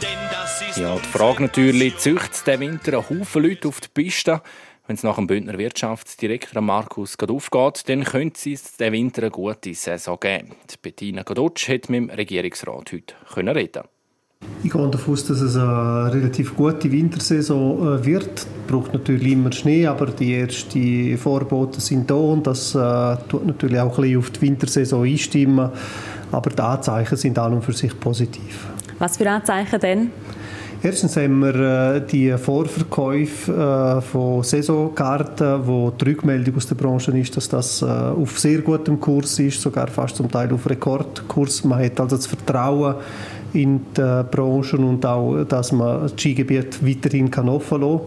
denn 0.00 0.18
das 0.30 0.62
ist 0.62 0.78
Ja, 0.78 0.96
die 0.96 1.18
Frage 1.18 1.42
natürlich, 1.42 1.98
züchtet 1.98 2.46
der 2.46 2.60
Winter 2.60 2.94
einen 2.94 3.10
Haufen 3.10 3.42
Leute 3.42 3.68
auf 3.68 3.82
die 3.82 3.88
Piste? 3.92 4.40
Wenn 4.88 4.96
es 4.96 5.04
nach 5.04 5.14
dem 5.14 5.28
Bündner 5.28 5.58
Wirtschaftsdirektor 5.58 6.60
Markus 6.60 7.16
gerade 7.16 7.32
aufgeht, 7.32 7.88
dann 7.88 8.02
könnte 8.02 8.50
es 8.50 8.76
diesen 8.76 8.92
Winter 8.92 9.22
eine 9.22 9.30
gute 9.30 9.74
Saison 9.74 10.18
geben. 10.18 10.56
Die 10.68 10.74
Bettina 10.82 11.22
Godotsch 11.22 11.68
hat 11.68 11.88
mit 11.88 12.00
dem 12.00 12.10
Regierungsrat 12.10 12.92
heute 12.92 13.14
können 13.32 13.54
reden. 13.56 13.82
Ich 14.64 14.72
gehe 14.72 14.88
davon 14.88 15.14
aus, 15.14 15.24
dass 15.24 15.40
es 15.40 15.56
eine 15.56 16.12
relativ 16.12 16.56
gute 16.56 16.90
Wintersaison 16.90 18.00
äh, 18.00 18.04
wird. 18.04 18.40
Es 18.40 18.46
braucht 18.66 18.92
natürlich 18.92 19.32
immer 19.32 19.52
Schnee, 19.52 19.86
aber 19.86 20.06
die 20.06 20.34
ersten 20.34 21.16
Vorboten 21.16 21.80
sind 21.80 22.10
da 22.10 22.14
und 22.14 22.44
das 22.48 22.74
äh, 22.74 23.16
tut 23.28 23.46
natürlich 23.46 23.78
auch 23.78 23.96
ein 23.96 24.02
bisschen 24.02 24.18
auf 24.18 24.30
die 24.30 24.40
Wintersaison 24.42 25.04
einstimmen. 25.04 25.70
Aber 26.32 26.50
die 26.50 26.60
Anzeichen 26.60 27.16
sind 27.16 27.38
an 27.38 27.52
und 27.52 27.62
für 27.62 27.72
sich 27.72 27.98
positiv. 28.00 28.66
Was 28.98 29.16
für 29.16 29.30
Anzeichen 29.30 29.78
denn? 29.78 30.10
Erstens 30.84 31.16
haben 31.16 31.38
wir 31.38 31.54
äh, 31.54 32.00
die 32.04 32.36
Vorverkäufe 32.36 33.52
äh, 33.52 34.00
von 34.00 34.42
Saisonkarten, 34.42 35.64
wo 35.64 35.92
die 35.92 36.06
Rückmeldung 36.06 36.56
aus 36.56 36.66
der 36.66 36.74
Branche 36.74 37.16
ist, 37.16 37.36
dass 37.36 37.48
das 37.48 37.82
äh, 37.82 37.84
auf 37.86 38.36
sehr 38.40 38.62
gutem 38.62 38.98
Kurs 38.98 39.38
ist, 39.38 39.60
sogar 39.60 39.86
fast 39.86 40.16
zum 40.16 40.28
Teil 40.28 40.52
auf 40.52 40.68
Rekordkurs. 40.68 41.62
Man 41.62 41.84
hat 41.84 42.00
also 42.00 42.16
das 42.16 42.26
Vertrauen 42.26 42.96
in 43.52 43.82
die 43.96 44.24
Branche 44.28 44.76
und 44.76 45.06
auch, 45.06 45.44
dass 45.44 45.70
man 45.70 46.02
das 46.02 46.14
Skigebiet 46.16 46.84
weiterhin 46.84 47.30
kann 47.30 47.48
offen 47.48 47.80
lassen 47.80 48.00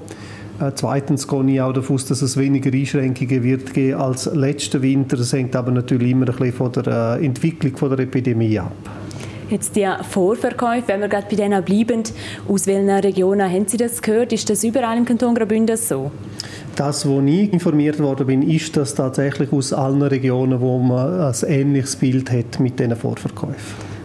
kann. 0.60 0.74
Zweitens 0.76 1.28
gehe 1.28 1.52
ich 1.52 1.62
auch 1.62 1.72
davon 1.72 1.96
aus, 1.96 2.06
dass 2.06 2.22
es 2.22 2.36
weniger 2.36 2.74
Einschränkungen 2.74 3.44
wird 3.44 3.74
geben 3.74 4.02
als 4.02 4.26
letzten 4.26 4.82
Winter. 4.82 5.16
Das 5.16 5.32
hängt 5.32 5.56
aber 5.56 5.72
natürlich 5.72 6.12
immer 6.12 6.28
ein 6.28 6.36
bisschen 6.36 6.54
von 6.54 6.72
der 6.72 7.20
Entwicklung 7.22 7.78
von 7.78 7.90
der 7.90 8.00
Epidemie 8.00 8.60
ab. 8.60 8.74
Jetzt 9.50 9.76
die 9.76 9.88
Vorverkäufe, 10.10 10.88
wenn 10.88 11.02
wir 11.02 11.08
gerade 11.08 11.28
bei 11.30 11.36
denen 11.36 11.64
bleiben, 11.64 12.02
aus 12.48 12.66
welchen 12.66 12.90
Regionen 12.90 13.52
haben 13.52 13.68
Sie 13.68 13.78
das 13.78 14.02
gehört? 14.02 14.34
Ist 14.34 14.50
das 14.50 14.64
überall 14.64 14.98
im 14.98 15.06
Kanton 15.06 15.36
Graubünden 15.36 15.78
so? 15.78 16.10
Das, 16.76 17.08
wo 17.08 17.22
ich 17.22 17.54
informiert 17.54 18.00
worden 18.00 18.26
bin, 18.26 18.42
ist 18.42 18.76
das 18.76 18.96
tatsächlich 18.96 19.54
aus 19.54 19.72
allen 19.72 20.02
Regionen, 20.02 20.60
wo 20.60 20.80
man 20.80 21.22
ein 21.22 21.36
ähnliches 21.48 21.96
Bild 21.96 22.32
hat 22.32 22.60
mit 22.60 22.80
diesen 22.80 22.96
Vorverkäufen. 22.96 23.56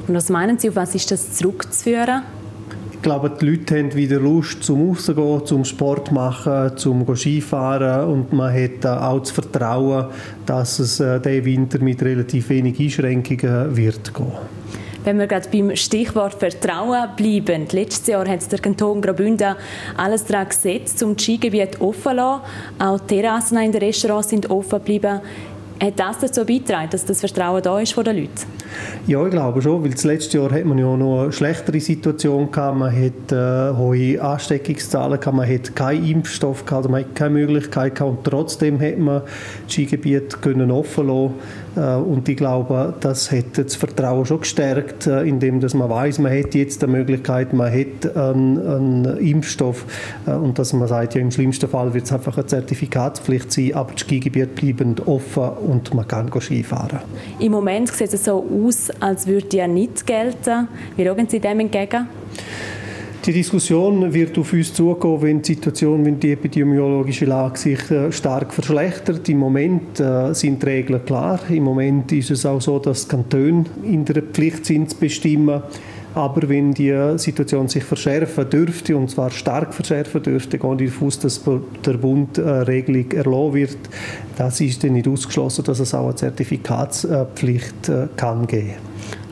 Und 0.06 0.14
was 0.14 0.28
meinen 0.28 0.58
Sie, 0.58 0.68
auf 0.68 0.76
was 0.76 0.94
ist 0.94 1.10
das 1.10 1.32
zurückzuführen? 1.32 2.22
Ich 2.92 3.02
glaube, 3.02 3.32
die 3.40 3.46
Leute 3.46 3.78
haben 3.78 3.94
wieder 3.94 4.20
Lust 4.20 4.62
zum 4.62 4.90
Rausgehen, 4.90 5.46
zum 5.46 5.64
Sport 5.64 6.12
machen, 6.12 6.76
zum 6.76 7.16
Skifahren 7.16 8.10
und 8.10 8.32
man 8.34 8.52
hat 8.52 8.84
auch 8.84 9.20
das 9.20 9.30
Vertrauen, 9.30 10.06
dass 10.44 10.78
es 10.78 11.00
äh, 11.00 11.18
diesen 11.18 11.46
Winter 11.46 11.78
mit 11.78 12.02
relativ 12.02 12.50
wenig 12.50 12.78
Einschränkungen 12.78 13.74
wird 13.74 14.12
gehen. 14.12 14.59
Wenn 15.04 15.18
wir 15.18 15.26
gerade 15.26 15.48
beim 15.50 15.74
Stichwort 15.76 16.34
Vertrauen 16.34 17.08
bleiben. 17.16 17.66
Letztes 17.70 18.06
Jahr 18.06 18.28
hat 18.28 18.52
der 18.52 18.58
Kanton 18.58 19.00
Graubünden 19.00 19.56
alles 19.96 20.24
daran 20.26 20.48
gesetzt, 20.48 21.02
um 21.02 21.16
das 21.16 21.24
Skigebiet 21.24 21.80
offen 21.80 22.02
zu 22.02 22.12
lassen. 22.12 22.42
Auch 22.78 23.00
die 23.00 23.20
Terrassen 23.20 23.58
in 23.58 23.72
den 23.72 23.82
Restaurants 23.82 24.28
sind 24.28 24.50
offen 24.50 24.78
geblieben. 24.78 25.20
Hat 25.82 25.98
das 25.98 26.18
dazu 26.18 26.44
beigetragen, 26.44 26.90
dass 26.90 27.06
das 27.06 27.20
Vertrauen 27.20 27.62
da 27.62 27.80
ist 27.80 27.94
von 27.94 28.04
den 28.04 28.16
Leuten? 28.16 28.30
Ja, 29.06 29.24
ich 29.24 29.30
glaube 29.30 29.62
schon, 29.62 29.82
weil 29.82 29.92
das 29.92 30.04
letzte 30.04 30.36
Jahr 30.36 30.50
hat 30.50 30.66
man 30.66 30.76
ja 30.76 30.94
noch 30.94 31.22
eine 31.22 31.32
schlechtere 31.32 31.80
Situation 31.80 32.50
gehabt. 32.50 32.76
Man 32.76 32.92
hat 32.94 33.32
äh, 33.32 33.74
hohe 33.74 34.20
Ansteckungszahlen 34.20 35.18
gehabt, 35.18 35.36
man 35.36 35.48
hat 35.48 35.74
keinen 35.74 36.06
Impfstoff 36.06 36.66
gehabt, 36.66 36.90
man 36.90 37.00
hat 37.00 37.14
keine 37.14 37.30
Möglichkeit 37.30 37.94
gehabt 37.94 38.18
und 38.18 38.24
trotzdem 38.24 38.78
hat 38.78 38.98
man 38.98 39.22
das 39.22 39.72
Skigebiet 39.72 40.36
offen 40.44 41.08
lassen 41.08 41.34
und 41.76 42.28
ich 42.28 42.36
glaube, 42.36 42.94
das 43.00 43.30
hat 43.30 43.56
das 43.56 43.76
Vertrauen 43.76 44.26
schon 44.26 44.40
gestärkt, 44.40 45.06
äh, 45.06 45.22
indem 45.22 45.60
dass 45.60 45.74
man 45.74 45.88
weiß, 45.88 46.18
man 46.18 46.36
hat 46.36 46.54
jetzt 46.54 46.82
die 46.82 46.86
Möglichkeit, 46.86 47.52
man 47.52 47.72
hat 47.72 48.16
einen, 48.16 48.58
einen 48.58 49.16
Impfstoff 49.18 49.84
äh, 50.26 50.32
und 50.32 50.58
dass 50.58 50.72
man 50.72 50.88
sagt, 50.88 51.14
ja, 51.14 51.20
im 51.20 51.30
schlimmsten 51.30 51.68
Fall 51.68 51.94
wird 51.94 52.04
es 52.04 52.12
einfach 52.12 52.36
eine 52.36 52.46
Zertifikatspflicht 52.46 53.52
sein, 53.52 53.74
aber 53.74 53.92
das 53.92 54.00
Skigebiet 54.00 54.54
bleibt 54.54 55.06
offen 55.06 55.48
und 55.68 55.94
man 55.94 56.08
kann 56.08 56.30
Skifahren. 56.40 57.00
Im 57.38 57.52
Moment 57.52 57.88
sieht 57.88 58.12
es 58.12 58.24
so 58.24 58.44
aus, 58.64 58.90
als 58.98 59.26
würde 59.26 59.56
ja 59.56 59.66
nicht 59.66 60.06
gelten. 60.06 60.68
Wie 60.96 61.04
schauen 61.04 61.28
Sie 61.28 61.38
dem 61.38 61.60
entgegen? 61.60 62.08
Die 63.26 63.34
Diskussion 63.34 64.14
wird 64.14 64.38
auf 64.38 64.50
uns 64.54 64.72
zugehen, 64.72 65.20
wenn 65.20 65.42
die 65.42 65.52
Situation, 65.52 66.06
wenn 66.06 66.18
die 66.18 66.32
epidemiologische 66.32 67.26
Lage 67.26 67.58
sich 67.58 67.90
äh, 67.90 68.10
stark 68.10 68.54
verschlechtert. 68.54 69.28
Im 69.28 69.38
Moment 69.38 70.00
äh, 70.00 70.32
sind 70.32 70.62
die 70.62 70.66
Regeln 70.66 71.04
klar. 71.04 71.38
Im 71.50 71.64
Moment 71.64 72.10
ist 72.12 72.30
es 72.30 72.46
auch 72.46 72.62
so, 72.62 72.78
dass 72.78 73.06
die 73.06 73.10
Kantone 73.10 73.66
in 73.82 74.06
der 74.06 74.22
Pflicht 74.22 74.64
sind, 74.64 74.88
zu 74.88 74.96
bestimmen. 74.96 75.62
Aber 76.14 76.48
wenn 76.48 76.72
die 76.72 76.96
Situation 77.16 77.68
sich 77.68 77.84
verschärfen 77.84 78.48
dürfte, 78.48 78.96
und 78.96 79.10
zwar 79.10 79.30
stark 79.30 79.74
verschärfen 79.74 80.22
dürfte, 80.22 80.58
gehe 80.58 80.76
ich 80.80 80.90
davon 80.90 81.08
aus, 81.08 81.18
dass 81.18 81.42
der 81.84 81.92
Bund 81.92 82.38
eine 82.38 82.66
Regelung 82.66 83.12
erlassen 83.12 83.54
wird. 83.54 83.78
Das 84.38 84.62
ist 84.62 84.82
dann 84.82 84.94
nicht 84.94 85.06
ausgeschlossen, 85.06 85.62
dass 85.64 85.78
es 85.78 85.92
auch 85.92 86.06
eine 86.06 86.14
Zertifikatspflicht 86.16 87.88
äh, 87.90 88.08
kann 88.16 88.46
geben 88.46 88.76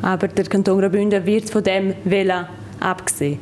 Aber 0.03 0.29
der 0.29 0.45
Kanton 0.45 0.79
Graubünden 0.79 1.25
wird 1.25 1.49
von 1.49 1.65
dem 1.65 1.95
Wählen 2.05 2.45
abgesehen. 2.81 3.39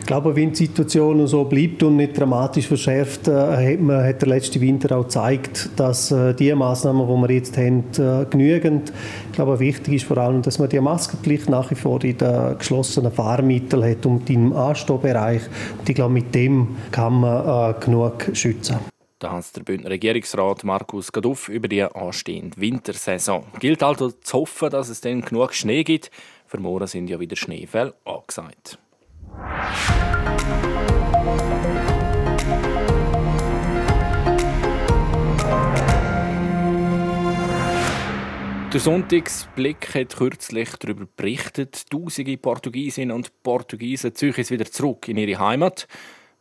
Ich 0.00 0.06
glaube, 0.06 0.34
wenn 0.34 0.50
die 0.50 0.56
Situation 0.56 1.26
so 1.26 1.44
bleibt 1.44 1.82
und 1.82 1.96
nicht 1.96 2.18
dramatisch 2.18 2.66
verschärft, 2.66 3.28
äh, 3.28 3.32
hat, 3.72 3.80
man, 3.80 4.04
hat 4.04 4.20
der 4.20 4.28
letzte 4.28 4.60
Winter 4.60 4.96
auch 4.96 5.04
gezeigt, 5.04 5.70
dass 5.76 6.10
äh, 6.10 6.34
die 6.34 6.52
Maßnahmen, 6.54 7.06
die 7.06 7.28
wir 7.28 7.34
jetzt 7.34 7.56
haben, 7.56 7.84
äh, 7.98 8.26
genügend. 8.28 8.92
Ich 9.30 9.32
glaube, 9.36 9.60
wichtig 9.60 9.94
ist 9.94 10.04
vor 10.04 10.18
allem, 10.18 10.42
dass 10.42 10.58
man 10.58 10.68
die 10.68 10.80
Maskenpflicht 10.80 11.48
nach 11.48 11.70
wie 11.70 11.76
vor 11.76 12.02
in 12.04 12.18
den 12.18 12.58
geschlossenen 12.58 13.12
Fahrmitteln 13.12 13.88
hat 13.88 14.04
und 14.04 14.28
im 14.28 14.52
Anstehbereich. 14.52 15.42
Und 15.78 15.88
ich 15.88 15.94
glaube, 15.94 16.14
mit 16.14 16.34
dem 16.34 16.76
kann 16.90 17.20
man 17.20 17.78
genug 17.80 18.30
schützen. 18.32 18.78
Da 19.22 19.30
hat 19.30 19.54
der 19.54 19.62
Bündner 19.62 19.90
Regierungsrat 19.90 20.64
Markus 20.64 21.12
Gaduff 21.12 21.48
über 21.48 21.68
die 21.68 21.84
anstehende 21.84 22.60
Wintersaison. 22.60 23.44
Gilt 23.60 23.84
also 23.84 24.10
zu 24.10 24.38
hoffen, 24.38 24.70
dass 24.70 24.88
es 24.88 25.00
dann 25.00 25.22
genug 25.22 25.54
Schnee 25.54 25.84
gibt. 25.84 26.10
Für 26.48 26.58
morgen 26.58 26.88
sind 26.88 27.08
ja 27.08 27.20
wieder 27.20 27.36
Schneefälle 27.36 27.94
angesagt. 28.04 28.78
Der 38.72 38.80
Sonntagsblick 38.80 39.94
hat 39.94 40.16
kürzlich 40.16 40.70
darüber 40.78 41.06
berichtet, 41.14 41.90
tausende 41.90 42.38
Portugiesinnen 42.38 43.14
und 43.14 43.42
Portugiesen 43.42 44.14
ziehen 44.14 44.34
wieder 44.34 44.64
zurück 44.64 45.08
in 45.08 45.18
ihre 45.18 45.38
Heimat, 45.38 45.86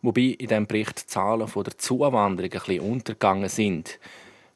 wobei 0.02 0.38
in 0.40 0.48
diesem 0.48 0.66
Bericht 0.66 1.02
die 1.02 1.08
Zahlen 1.08 1.46
der 1.54 1.78
Zuwanderung 1.78 2.50
ein 2.50 2.60
bisschen 2.60 2.80
untergegangen 2.80 3.50
sind. 3.50 4.00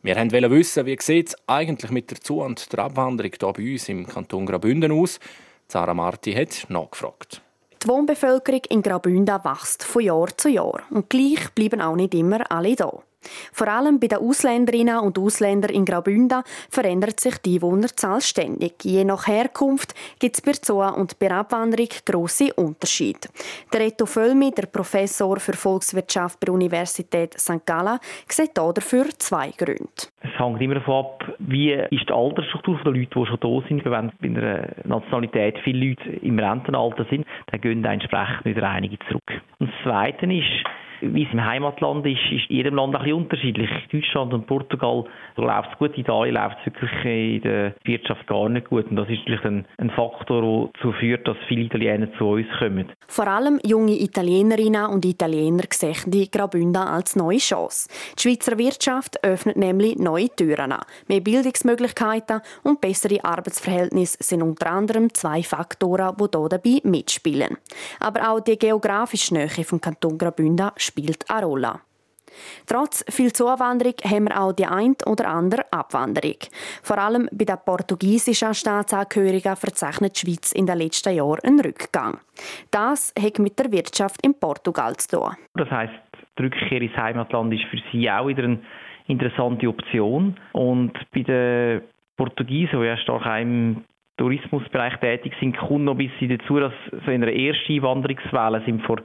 Wir 0.04 0.16
wollten 0.16 0.52
wissen, 0.52 0.86
wie 0.86 0.98
sieht 1.02 1.28
es 1.28 1.36
eigentlich 1.48 1.92
mit 1.92 2.12
der 2.12 2.22
Zu- 2.22 2.42
und 2.42 2.72
der 2.72 2.80
Abwanderung 2.80 3.34
hier 3.38 3.52
bei 3.52 3.72
uns 3.74 3.90
im 3.90 4.08
Kanton 4.08 4.46
Graubünden 4.46 4.94
aus. 4.94 5.20
Sarah 5.68 5.94
Marti 5.94 6.32
hat 6.32 6.68
nachgefragt. 6.70 7.42
Die 7.86 7.90
Wohnbevölkerung 7.92 8.62
in 8.70 8.82
Graubünden 8.82 9.44
wächst 9.44 9.84
von 9.84 10.02
Jahr 10.02 10.36
zu 10.36 10.50
Jahr 10.50 10.82
und 10.90 11.08
gleich 11.08 11.52
bleiben 11.54 11.82
auch 11.82 11.96
nicht 11.96 12.16
immer 12.16 12.50
alle 12.52 12.76
da. 12.76 12.92
Vor 13.54 13.68
allem 13.68 14.00
bei 14.00 14.08
den 14.08 14.20
Ausländerinnen 14.20 15.00
und 15.00 15.18
Ausländern 15.18 15.72
in 15.72 15.86
Graubünden 15.86 16.44
verändert 16.70 17.20
sich 17.20 17.38
die 17.40 17.56
Einwohnerzahl 17.56 18.22
ständig. 18.22 18.84
Je 18.84 19.04
nach 19.04 19.28
Herkunft 19.28 19.94
gibt 20.20 20.36
es 20.36 20.42
bei 20.42 20.54
Zoo 20.54 20.84
und 20.84 21.18
bei 21.20 21.32
Abwanderung 21.32 21.90
grosse 22.06 22.54
Unterschiede. 22.54 23.28
Der 23.74 23.82
Reto 23.82 24.06
Völmi, 24.06 24.52
der 24.52 24.68
Professor 24.68 25.40
für 25.40 25.54
Volkswirtschaft 25.54 26.40
bei 26.40 26.46
der 26.46 26.54
Universität 26.54 27.34
St. 27.40 27.66
Gallen, 27.66 28.00
sieht 28.28 28.58
dafür 28.58 29.06
zwei 29.18 29.52
Gründe. 29.52 29.90
Es 30.22 30.40
hängt 30.40 30.62
immer 30.62 30.76
davon 30.76 31.06
ab, 31.06 31.36
wie 31.40 31.72
ist 31.72 32.10
die 32.10 32.14
Altersstruktur 32.14 32.80
der 32.84 32.94
Leute, 32.94 33.20
die 33.20 33.26
schon 33.26 33.40
da 33.40 33.68
sind. 33.68 33.86
Wenn 33.86 34.12
bei 34.20 34.42
einer 34.42 34.68
Nationalität 34.84 35.58
viele 35.64 35.90
Leute 35.90 36.10
im 36.22 36.40
Rentenalter 36.40 37.06
sind, 37.10 37.26
dann 37.48 37.62
gehen 37.62 37.84
entsprechend 37.86 38.46
wieder 38.46 38.70
einige 38.70 38.98
zurück. 39.08 39.42
Und 39.60 39.70
das 39.70 39.84
Zweite 39.84 40.26
ist, 40.26 40.66
wie 41.02 41.24
es 41.24 41.34
im 41.34 41.44
Heimatland 41.44 42.06
ist, 42.06 42.20
ist 42.32 42.50
in 42.50 42.58
jedem 42.58 42.76
Land 42.76 42.96
ein 42.96 43.02
bisschen 43.02 43.18
unterschiedlich. 43.18 43.70
Deutschland 43.92 44.34
und 44.34 44.48
Portugal 44.48 45.06
läuft 45.36 45.70
es 45.72 45.78
gut, 45.78 45.94
in 45.96 46.02
Italien 46.02 46.36
läuft 46.36 46.58
es 46.60 46.74
wirklich 46.74 47.06
in 47.06 47.42
der 47.42 47.76
Wirtschaft 47.84 48.28
gar 48.28 48.50
nicht 48.50 48.70
gut. 48.70 48.88
Und 48.90 48.96
das 48.96 49.10
ist 49.10 49.20
natürlich 49.20 49.46
ein, 49.46 49.66
ein 49.78 49.90
Faktor, 49.92 50.42
der 50.42 50.70
dazu 50.74 50.92
führt, 51.00 51.28
dass 51.28 51.38
viele 51.48 51.64
Italiener 51.64 52.08
zu 52.18 52.26
uns 52.26 52.48
kommen. 52.60 52.92
Vor 53.08 53.28
allem 53.28 53.60
junge 53.64 54.00
Italienerinnen 54.00 54.86
und 54.88 55.06
Italiener 55.06 55.64
sehen 55.72 55.96
die 56.08 56.30
Graubünden 56.30 56.82
als 56.82 57.16
neue 57.16 57.38
Chance. 57.38 57.90
Die 58.18 58.22
Schweizer 58.22 58.58
Wirtschaft 58.58 59.24
öffnet 59.24 59.58
nämlich 59.58 59.98
neue 59.98 60.30
Türen 60.30 60.72
an. 60.72 60.82
Mehr 61.08 61.22
Bildungsmöglichkeiten 61.22 62.42
und 62.64 62.82
bessere 62.82 63.24
Arbeitsverhältnisse 63.24 64.18
sind 64.22 64.42
unter 64.42 64.72
anderem 64.72 65.14
zwei 65.14 65.44
Faktoren, 65.44 66.16
die 66.18 66.38
hier 66.38 66.50
dabei 66.50 66.82
mitspielen. 66.84 67.58
Aber 68.00 68.32
auch 68.32 68.40
die 68.40 68.58
geografische 68.58 69.34
Nähe 69.34 69.64
vom 69.64 69.82
Kanton 69.82 70.18
Graubünden 70.18 70.72
spielt 70.86 71.30
eine 71.30 71.46
Rolle. 71.46 71.80
Trotz 72.66 73.06
viel 73.10 73.32
Zuwanderung 73.32 73.94
haben 74.04 74.26
wir 74.26 74.42
auch 74.42 74.54
die 74.54 74.66
ein 74.66 74.96
oder 75.06 75.30
andere 75.30 75.72
Abwanderung. 75.72 76.38
Vor 76.84 76.98
allem 76.98 77.30
bei 77.32 77.46
den 77.46 77.58
portugiesischen 77.66 78.54
Staatsangehörigen 78.54 79.56
verzeichnet 79.56 80.16
die 80.16 80.20
Schweiz 80.20 80.52
in 80.52 80.66
den 80.66 80.78
letzten 80.78 81.16
Jahren 81.16 81.40
einen 81.44 81.60
Rückgang. 81.62 82.20
Das 82.72 83.14
hat 83.20 83.40
mit 83.40 83.58
der 83.60 83.72
Wirtschaft 83.72 84.22
in 84.26 84.38
Portugal 84.38 84.96
zu 84.98 85.18
tun. 85.18 85.36
Das 85.54 85.70
heisst, 85.70 85.94
die 86.38 86.44
Rückkehr 86.44 86.82
ins 86.82 86.96
Heimatland 86.96 87.54
ist 87.54 87.66
für 87.66 87.78
sie 87.92 88.10
auch 88.10 88.28
wieder 88.28 88.44
eine 88.44 88.60
interessante 89.08 89.68
Option. 89.68 90.38
Und 90.52 90.94
bei 91.14 91.22
den 91.22 91.82
Portugiesen, 92.18 92.82
die 92.82 92.88
ja 92.88 92.98
stark 92.98 93.26
im 93.42 93.84
Tourismusbereich 94.18 94.98
tätig 94.98 95.34
sind, 95.40 95.58
kommt 95.58 95.86
noch 95.86 95.98
ein 95.98 96.10
bisschen 96.10 96.38
dazu, 96.38 96.60
dass 96.60 96.74
so 97.06 97.12
in 97.12 97.22
der 97.22 97.36
ersten 97.36 97.74
Einwanderungswelle 97.74 98.64
sind 98.66 98.82
vor 98.84 98.98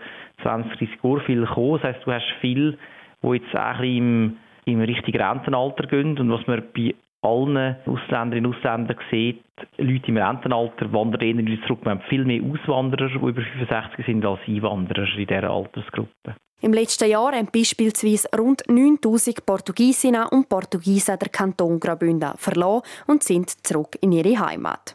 20, 0.43 0.79
30 0.79 0.89
Jahren 1.03 1.21
viel 1.23 1.41
gekommen. 1.41 1.81
Das 1.83 1.95
heisst, 1.95 2.07
du 2.07 2.13
hast 2.13 2.35
viele, 2.41 2.79
die 3.23 3.29
jetzt 3.29 3.55
auch 3.55 3.61
ein 3.61 3.81
bisschen 3.81 3.97
im, 3.97 4.37
im 4.67 4.81
richtigen 4.83 5.21
Rentenalter 5.21 5.87
gehen. 5.89 6.17
Und 6.19 6.31
was 6.31 6.47
man 6.47 6.63
bei 6.75 6.95
allen 7.23 7.77
Ausländerinnen 7.87 8.47
und 8.47 8.57
Ausländern 8.57 8.97
sieht, 9.11 9.43
Leute 9.79 10.09
im 10.09 10.17
Rentenalter 10.17 10.93
wandern 10.93 11.21
eher 11.21 11.37
wieder 11.37 11.67
zurück. 11.67 11.81
Wir 11.83 11.91
haben 11.91 12.03
viel 12.09 12.25
mehr 12.25 12.41
Auswanderer, 12.43 13.09
die 13.09 13.17
über 13.17 13.43
65 13.43 14.07
sind, 14.07 14.25
als 14.25 14.41
Einwanderer 14.47 15.07
in 15.17 15.27
dieser 15.27 15.51
Altersgruppe. 15.51 16.37
Im 16.63 16.75
letzten 16.75 17.09
Jahr 17.09 17.33
haben 17.33 17.49
beispielsweise 17.51 18.29
rund 18.39 18.63
9000 18.69 19.45
Portugiesinnen 19.47 20.27
und 20.31 20.49
Portugiesen 20.49 21.19
der 21.19 21.31
Kanton 21.31 21.81
Graubünden 21.81 22.37
verloren 22.37 22.83
und 23.07 23.23
sind 23.23 23.51
zurück 23.67 23.97
in 24.03 24.13
ihre 24.13 24.39
Heimat. 24.39 24.95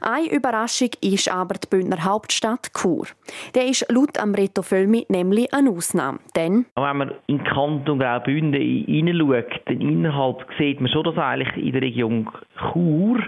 Eine 0.00 0.32
Überraschung 0.32 0.90
ist 1.00 1.32
aber 1.32 1.54
die 1.54 1.68
Bündner 1.68 2.04
Hauptstadt 2.04 2.72
Chur. 2.74 3.06
Der 3.54 3.66
ist 3.66 3.90
laut 3.90 4.18
Amreto 4.18 4.62
Völmi 4.62 5.06
nämlich 5.08 5.52
eine 5.54 5.70
Ausnahme. 5.70 6.18
Denn 6.36 6.66
wenn 6.76 6.96
man 6.96 7.12
in 7.26 7.38
den 7.38 7.44
Kanton 7.44 7.98
Graubünden 7.98 8.60
hineinschaut, 8.60 9.60
dann 9.66 9.80
innerhalb 9.80 10.46
sieht 10.58 10.80
man 10.80 10.90
schon, 10.90 11.04
dass 11.04 11.18
eigentlich 11.18 11.56
in 11.56 11.72
der 11.72 11.82
Region 11.82 12.28
Chur 12.72 13.20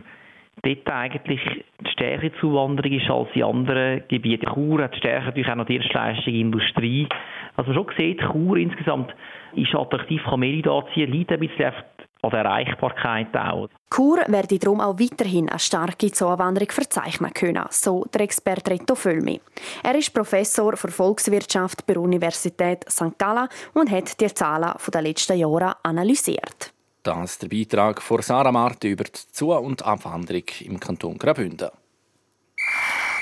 dort 0.62 0.90
eigentlich 0.90 1.40
die 1.80 1.90
stärkere 1.90 2.32
Zuwanderung 2.40 2.92
ist 2.92 3.10
als 3.10 3.28
in 3.34 3.42
anderen 3.42 4.02
Gebieten. 4.08 4.46
Chur 4.46 4.82
hat 4.82 4.96
stärker 4.96 5.26
natürlich 5.26 5.48
auch 5.48 5.56
noch 5.56 5.66
die 5.66 5.76
erstleistige 5.76 6.38
Industrie. 6.38 7.08
Was 7.56 7.66
man 7.66 7.76
schon 7.76 7.86
sieht, 7.96 8.20
Chur 8.20 8.56
insgesamt 8.56 9.14
ist 9.54 9.74
attraktiv, 9.74 10.22
kann 10.24 10.40
mehr 10.40 10.52
Leute 10.52 10.70
anziehen, 10.70 11.10
liegt 11.10 11.30
ein 11.30 11.40
bisschen 11.40 11.72
an 12.24 12.30
der 12.30 12.40
Erreichbarkeit 12.40 13.36
auch. 13.36 13.68
Chur 13.94 14.18
werde 14.26 14.58
darum 14.58 14.80
auch 14.80 14.98
weiterhin 14.98 15.48
eine 15.48 15.58
starke 15.58 16.10
Zuwanderung 16.10 16.70
verzeichnen 16.70 17.32
können, 17.32 17.64
so 17.70 18.04
der 18.12 18.22
Experte 18.22 18.72
Reto 18.72 18.94
Völmi. 18.94 19.40
Er 19.82 19.94
ist 19.94 20.12
Professor 20.12 20.76
für 20.76 20.90
Volkswirtschaft 20.90 21.86
bei 21.86 21.94
der 21.94 22.02
Universität 22.02 22.84
St. 22.90 23.18
Gallen 23.18 23.48
und 23.74 23.90
hat 23.90 24.20
die 24.20 24.32
Zahlen 24.32 24.72
der 24.92 25.02
letzten 25.02 25.38
Jahre 25.38 25.76
analysiert. 25.82 26.72
Das 27.02 27.32
ist 27.32 27.42
der 27.42 27.48
Beitrag 27.48 28.00
von 28.00 28.22
Sarah 28.22 28.50
Marti 28.50 28.88
über 28.88 29.04
die 29.04 29.12
Zu- 29.12 29.52
und 29.52 29.84
Abwanderung 29.84 30.44
im 30.60 30.80
Kanton 30.80 31.18
Graubünden. 31.18 31.68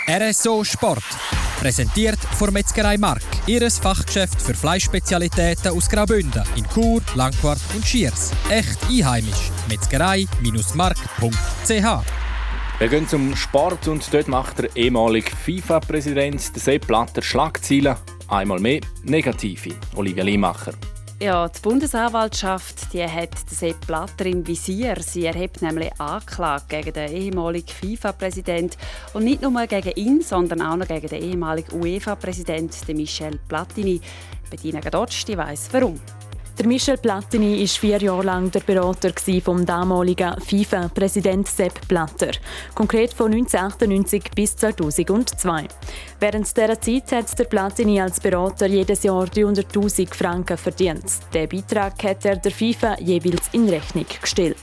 RSO 0.08 0.62
Sport. 0.62 1.41
Präsentiert 1.62 2.18
von 2.18 2.52
Metzgerei 2.52 2.98
Mark. 2.98 3.22
Ihres 3.46 3.78
Fachgeschäft 3.78 4.42
für 4.42 4.52
Fleischspezialitäten 4.52 5.70
aus 5.70 5.88
Graubünden 5.88 6.42
in 6.56 6.68
Chur, 6.68 7.00
Langquart 7.14 7.60
und 7.72 7.86
Schiers. 7.86 8.32
Echt 8.50 8.78
einheimisch. 8.90 9.52
Metzgerei-mark.ch 9.68 12.04
Wir 12.80 12.88
gehen 12.88 13.06
zum 13.06 13.36
Sport 13.36 13.86
und 13.86 14.12
dort 14.12 14.26
macht 14.26 14.58
der 14.58 14.74
ehemalige 14.74 15.30
FIFA-Präsident 15.36 16.40
Sepp 16.40 16.88
Blatter 16.88 17.22
Schlagzeilen. 17.22 17.94
Einmal 18.26 18.58
mehr 18.58 18.80
negative. 19.04 19.76
Olivia 19.94 20.24
Limacher. 20.24 20.72
Ja, 21.22 21.46
die 21.46 21.60
Bundesanwaltschaft 21.60 22.92
die 22.92 23.06
hat 23.06 23.48
Sepp 23.48 23.86
Blatter 23.86 24.26
im 24.26 24.44
Visier. 24.44 24.96
Sie 25.00 25.24
erhebt 25.24 25.62
nämlich 25.62 25.92
Anklage 26.00 26.64
gegen 26.66 26.92
den 26.92 27.12
ehemaligen 27.12 27.68
FIFA-Präsident 27.68 28.76
und 29.14 29.22
nicht 29.22 29.40
nur 29.40 29.66
gegen 29.68 29.92
ihn, 29.92 30.20
sondern 30.20 30.60
auch 30.62 30.74
noch 30.74 30.88
gegen 30.88 31.06
den 31.06 31.22
ehemaligen 31.22 31.80
UEFA-Präsidenten 31.80 32.96
Michel 32.96 33.38
Platini. 33.46 34.00
Bettina 34.50 34.80
Gadotsch, 34.80 35.24
die 35.24 35.38
weiss 35.38 35.68
warum. 35.70 36.00
Der 36.58 36.66
Michel 36.66 36.98
Platini 36.98 37.60
war 37.60 37.66
vier 37.66 37.98
Jahre 37.98 38.24
lang 38.24 38.50
der 38.50 38.60
Berater 38.60 39.10
vom 39.42 39.64
damaligen 39.64 40.38
FIFA-Präsident 40.38 41.48
Sepp 41.48 41.88
Blatter. 41.88 42.32
Konkret 42.74 43.14
von 43.14 43.32
1998 43.32 44.30
bis 44.34 44.56
2002. 44.56 45.66
Während 46.20 46.54
dieser 46.54 46.80
Zeit 46.80 47.12
hat 47.12 47.38
der 47.38 47.44
Platini 47.44 48.00
als 48.02 48.20
Berater 48.20 48.66
jedes 48.66 49.02
Jahr 49.02 49.24
300.000 49.24 50.14
Franken 50.14 50.58
verdient. 50.58 51.04
Den 51.32 51.48
Beitrag 51.48 52.04
hat 52.04 52.24
er 52.26 52.36
der 52.36 52.52
FIFA 52.52 52.98
jeweils 53.00 53.48
in 53.52 53.68
Rechnung 53.68 54.06
gestellt. 54.20 54.56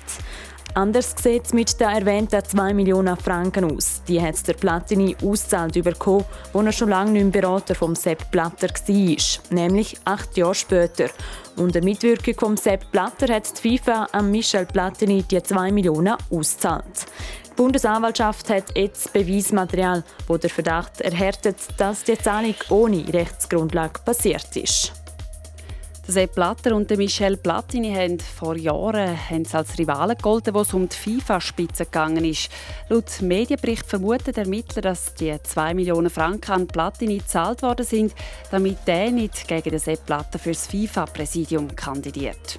Anders 0.76 1.16
sieht 1.22 1.46
es 1.46 1.54
mit 1.54 1.80
den 1.80 1.90
erwähnten 1.90 2.44
2 2.46 2.74
Millionen 2.74 3.18
Franken 3.18 3.76
aus. 3.76 4.02
Die 4.08 4.22
hat 4.22 4.48
der 4.48 4.54
Platini 4.54 5.16
ausgezahlt 5.24 5.74
bekommen, 5.84 6.26
wo 6.54 6.62
er 6.62 6.72
schon 6.72 6.90
lange 6.90 7.12
nicht 7.12 7.24
mehr 7.24 7.42
Berater 7.42 7.74
vom 7.74 7.96
Sepp 7.96 8.30
Blatter 8.32 8.68
war, 8.70 9.18
nämlich 9.50 9.98
acht 10.06 10.38
Jahre 10.38 10.56
später. 10.56 11.10
Unter 11.58 11.84
Mitwirkung 11.84 12.36
vom 12.38 12.58
Sepp 12.58 12.92
Blatter 12.92 13.34
hat 13.34 13.64
die 13.64 13.78
FIFA 13.78 14.10
an 14.12 14.32
Michel 14.32 14.66
Platini 14.66 15.24
die 15.24 15.42
2 15.42 15.72
Millionen 15.72 16.16
ausgezahlt. 16.30 17.08
Die 17.46 17.56
Bundesanwaltschaft 17.56 18.50
hat 18.50 18.78
jetzt 18.78 19.12
Beweismaterial, 19.12 20.04
wo 20.28 20.38
der 20.38 20.50
Verdacht 20.50 21.02
erhärtet, 21.02 21.58
dass 21.78 22.04
die 22.04 22.18
Zahlung 22.18 22.56
ohne 22.70 23.12
Rechtsgrundlage 23.12 24.00
passiert 24.06 24.56
ist. 24.56 24.94
Sepp 26.10 26.34
Blatter 26.34 26.76
und 26.76 26.90
Michel 26.98 27.38
Platini 27.38 27.94
haben 27.94 28.20
vor 28.20 28.56
Jahren 28.56 29.16
haben 29.30 29.46
als 29.54 29.78
Rivalen 29.78 30.18
gegolten, 30.18 30.56
wo 30.56 30.62
es 30.62 30.74
um 30.74 30.90
die 30.90 30.96
FIFA-Spitze 30.96 31.86
gegangen 31.86 32.26
ist. 32.26 32.50
Laut 32.90 33.22
Medienbericht 33.22 33.86
vermutet 33.86 34.38
der 34.38 34.46
Ermittler, 34.46 34.82
dass 34.82 35.14
die 35.14 35.38
2 35.40 35.76
Millionen 35.76 36.10
Franken 36.10 36.52
an 36.52 36.68
Platini 36.68 37.20
gezahlt 37.20 37.62
worden 37.62 37.86
sind, 37.86 38.16
damit 38.50 38.80
er 38.88 39.12
nicht 39.12 39.48
gegen 39.48 39.70
den 39.70 39.80
Sepp 39.80 40.08
Blatter 40.08 40.40
fürs 40.40 40.66
FIFA-Präsidium 40.66 41.76
kandidiert. 41.76 42.58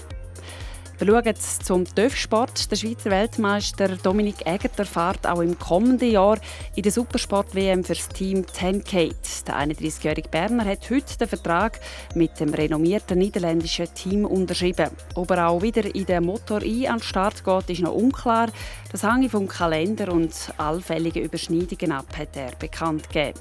Wir 1.01 1.07
schauen 1.07 1.35
zum 1.65 1.85
TÜV-Sport. 1.87 2.71
Der 2.71 2.77
Schweizer 2.77 3.11
Weltmeister 3.11 3.89
Dominik 3.97 4.45
Egerter 4.45 4.85
fährt 4.85 5.27
auch 5.27 5.41
im 5.41 5.59
kommenden 5.59 6.11
Jahr 6.11 6.39
in 6.77 6.83
der 6.83 6.93
Supersport-WM 6.93 7.85
für 7.85 7.95
das 7.95 8.07
Team 8.11 8.43
10Kate. 8.43 9.47
Der 9.47 9.57
31-jährige 9.57 10.29
Berner 10.29 10.67
hat 10.67 10.91
heute 10.91 11.17
den 11.17 11.27
Vertrag 11.27 11.81
mit 12.15 12.39
dem 12.39 12.53
renommierten 12.53 13.19
niederländischen 13.19 13.89
Team 13.95 14.27
unterschrieben. 14.27 14.91
Ob 15.15 15.31
er 15.31 15.49
auch 15.49 15.63
wieder 15.63 15.95
in 15.95 16.05
der 16.05 16.21
Motor 16.21 16.61
I 16.61 16.87
an 16.87 16.99
den 16.99 17.03
Start 17.03 17.45
geht, 17.45 17.71
ist 17.71 17.81
noch 17.81 17.95
unklar. 17.95 18.51
Das 18.93 19.03
hängt 19.03 19.31
vom 19.31 19.49
Kalender 19.49 20.13
und 20.13 20.35
allfälligen 20.59 21.23
Überschneidungen 21.23 21.93
ab, 21.93 22.15
hat 22.15 22.37
er 22.37 22.55
bekannt 22.57 23.09
gegeben. 23.09 23.41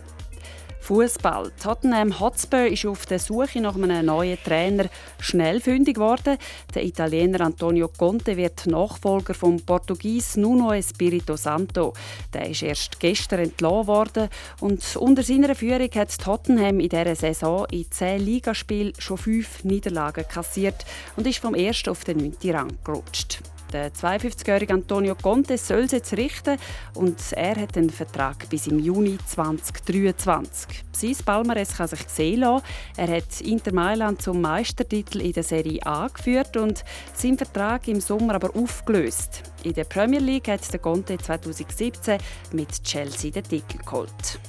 Fußball. 0.89 1.52
Tottenham 1.62 2.19
Hotspur 2.19 2.65
ist 2.65 2.84
auf 2.88 3.06
der 3.06 3.19
Suche 3.19 3.62
nach 3.62 3.75
einem 3.75 4.08
neuen 4.08 4.39
Trainer 4.43 4.86
schnell 5.19 5.62
fündig 5.62 5.93
geworden. 5.93 6.39
Der 6.73 6.84
Italiener 6.84 7.41
Antonio 7.41 7.89
Conte 7.89 8.36
wird 8.36 8.65
Nachfolger 8.65 9.36
vom 9.36 9.62
Portugies 9.62 10.36
Nuno 10.36 10.73
Espirito 10.73 11.36
Santo. 11.36 11.93
Der 12.34 12.49
ist 12.49 12.63
erst 12.63 12.99
gestern 12.99 13.41
entlassen 13.41 13.86
worden 13.86 14.30
und 14.62 14.95
unter 14.95 15.21
seiner 15.21 15.54
Führung 15.54 15.91
hat 15.93 16.17
Tottenham 16.17 16.80
in 16.80 16.89
dieser 16.89 17.15
Saison 17.15 17.67
in 17.69 17.91
zehn 17.91 18.25
Ligaspielen 18.25 18.93
schon 18.97 19.19
fünf 19.19 19.63
Niederlagen 19.63 20.28
kassiert 20.28 20.86
und 21.15 21.28
ist 21.28 21.38
vom 21.38 21.54
ersten 21.54 21.91
auf 21.91 22.04
den 22.04 22.17
neunten 22.17 22.49
Rang 22.49 22.78
gerutscht. 22.84 23.43
Der 23.71 23.93
52-jährige 23.93 24.73
Antonio 24.73 25.13
Conte 25.15 25.58
soll 25.58 25.82
es 25.82 25.91
jetzt 25.91 26.13
richten 26.13 26.58
und 26.95 27.17
er 27.34 27.55
hat 27.55 27.77
einen 27.77 27.91
Vertrag 27.91 28.49
bis 28.49 28.65
im 28.65 28.79
Juni 28.79 29.17
2023. 29.27 30.84
Sein 30.91 31.15
Palmares 31.23 31.77
kann 31.77 31.88
sich 31.88 32.01
sehen 32.08 32.39
lassen. 32.39 32.65
Er 32.97 33.15
hat 33.15 33.41
Inter 33.41 33.73
Mailand 33.73 34.21
zum 34.21 34.41
Meistertitel 34.41 35.21
in 35.21 35.34
der 35.34 35.43
Serie 35.43 35.86
A 35.86 36.08
geführt 36.08 36.58
und 36.58 36.84
seinen 37.13 37.38
Vertrag 37.38 37.88
im 37.88 38.01
Sommer 38.01 38.36
aber 38.36 38.55
aufgelöst. 38.55 39.43
In 39.63 39.73
der 39.73 39.84
Premier 39.84 40.19
League 40.19 40.47
hat 40.47 40.71
der 40.73 40.79
Conte 40.79 41.17
2017 41.17 42.17
mit 42.53 42.84
Chelsea 42.84 43.29
den 43.32 43.43
Titel 43.43 43.77
geholt. 43.77 44.39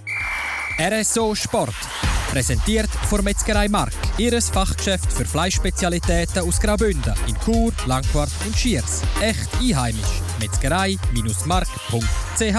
RSO 0.78 1.34
Sport. 1.34 1.74
Präsentiert 2.30 2.88
von 3.08 3.24
Metzgerei 3.24 3.68
Mark. 3.68 3.92
Ihres 4.16 4.50
Fachgeschäft 4.50 5.12
für 5.12 5.24
Fleischspezialitäten 5.24 6.42
aus 6.42 6.60
Graubünden 6.60 7.12
in 7.26 7.34
Chur, 7.44 7.72
Langquart 7.86 8.30
und 8.46 8.54
Schiers. 8.54 9.02
Echt 9.20 9.48
einheimisch. 9.60 10.22
Metzgerei-mark.ch 10.38 12.38
Das 12.38 12.54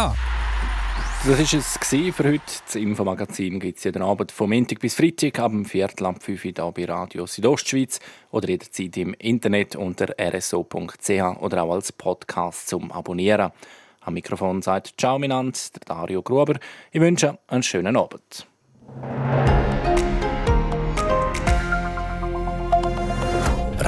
war 1.26 1.40
es 1.40 1.78
für 2.16 2.24
heute. 2.26 2.42
Das 2.66 2.76
Infomagazin 2.76 3.62
gibt 3.62 3.78
es 3.78 3.86
jeden 3.86 4.02
Abend 4.02 4.34
vom 4.34 4.50
Montag 4.50 4.82
bis 4.82 4.96
Freitag 4.96 5.40
ab 5.40 5.52
dem 5.52 5.64
Viertel 5.64 6.06
ab 6.06 6.22
5 6.22 6.44
Uhr 6.44 6.52
hier 6.54 6.72
bei 6.74 6.86
Radio 6.86 7.26
Südostschweiz 7.26 8.02
oder 8.32 8.50
jederzeit 8.50 8.98
im 8.98 9.14
Internet 9.14 9.78
unter 9.78 10.14
rso.ch 10.20 11.40
oder 11.40 11.64
auch 11.64 11.76
als 11.76 11.94
Podcast 11.94 12.68
zum 12.68 12.92
Abonnieren. 12.92 13.52
Am 14.02 14.16
Mikrofon 14.16 14.62
sagt 14.62 14.96
Ciao 15.00 15.18
miteinander, 15.18 15.58
der 15.76 15.96
Dario 15.96 16.22
Gruber. 16.22 16.60
Ich 16.92 17.00
wünsche 17.00 17.40
einen 17.48 17.64
schönen 17.64 17.96
Abend. 17.96 18.46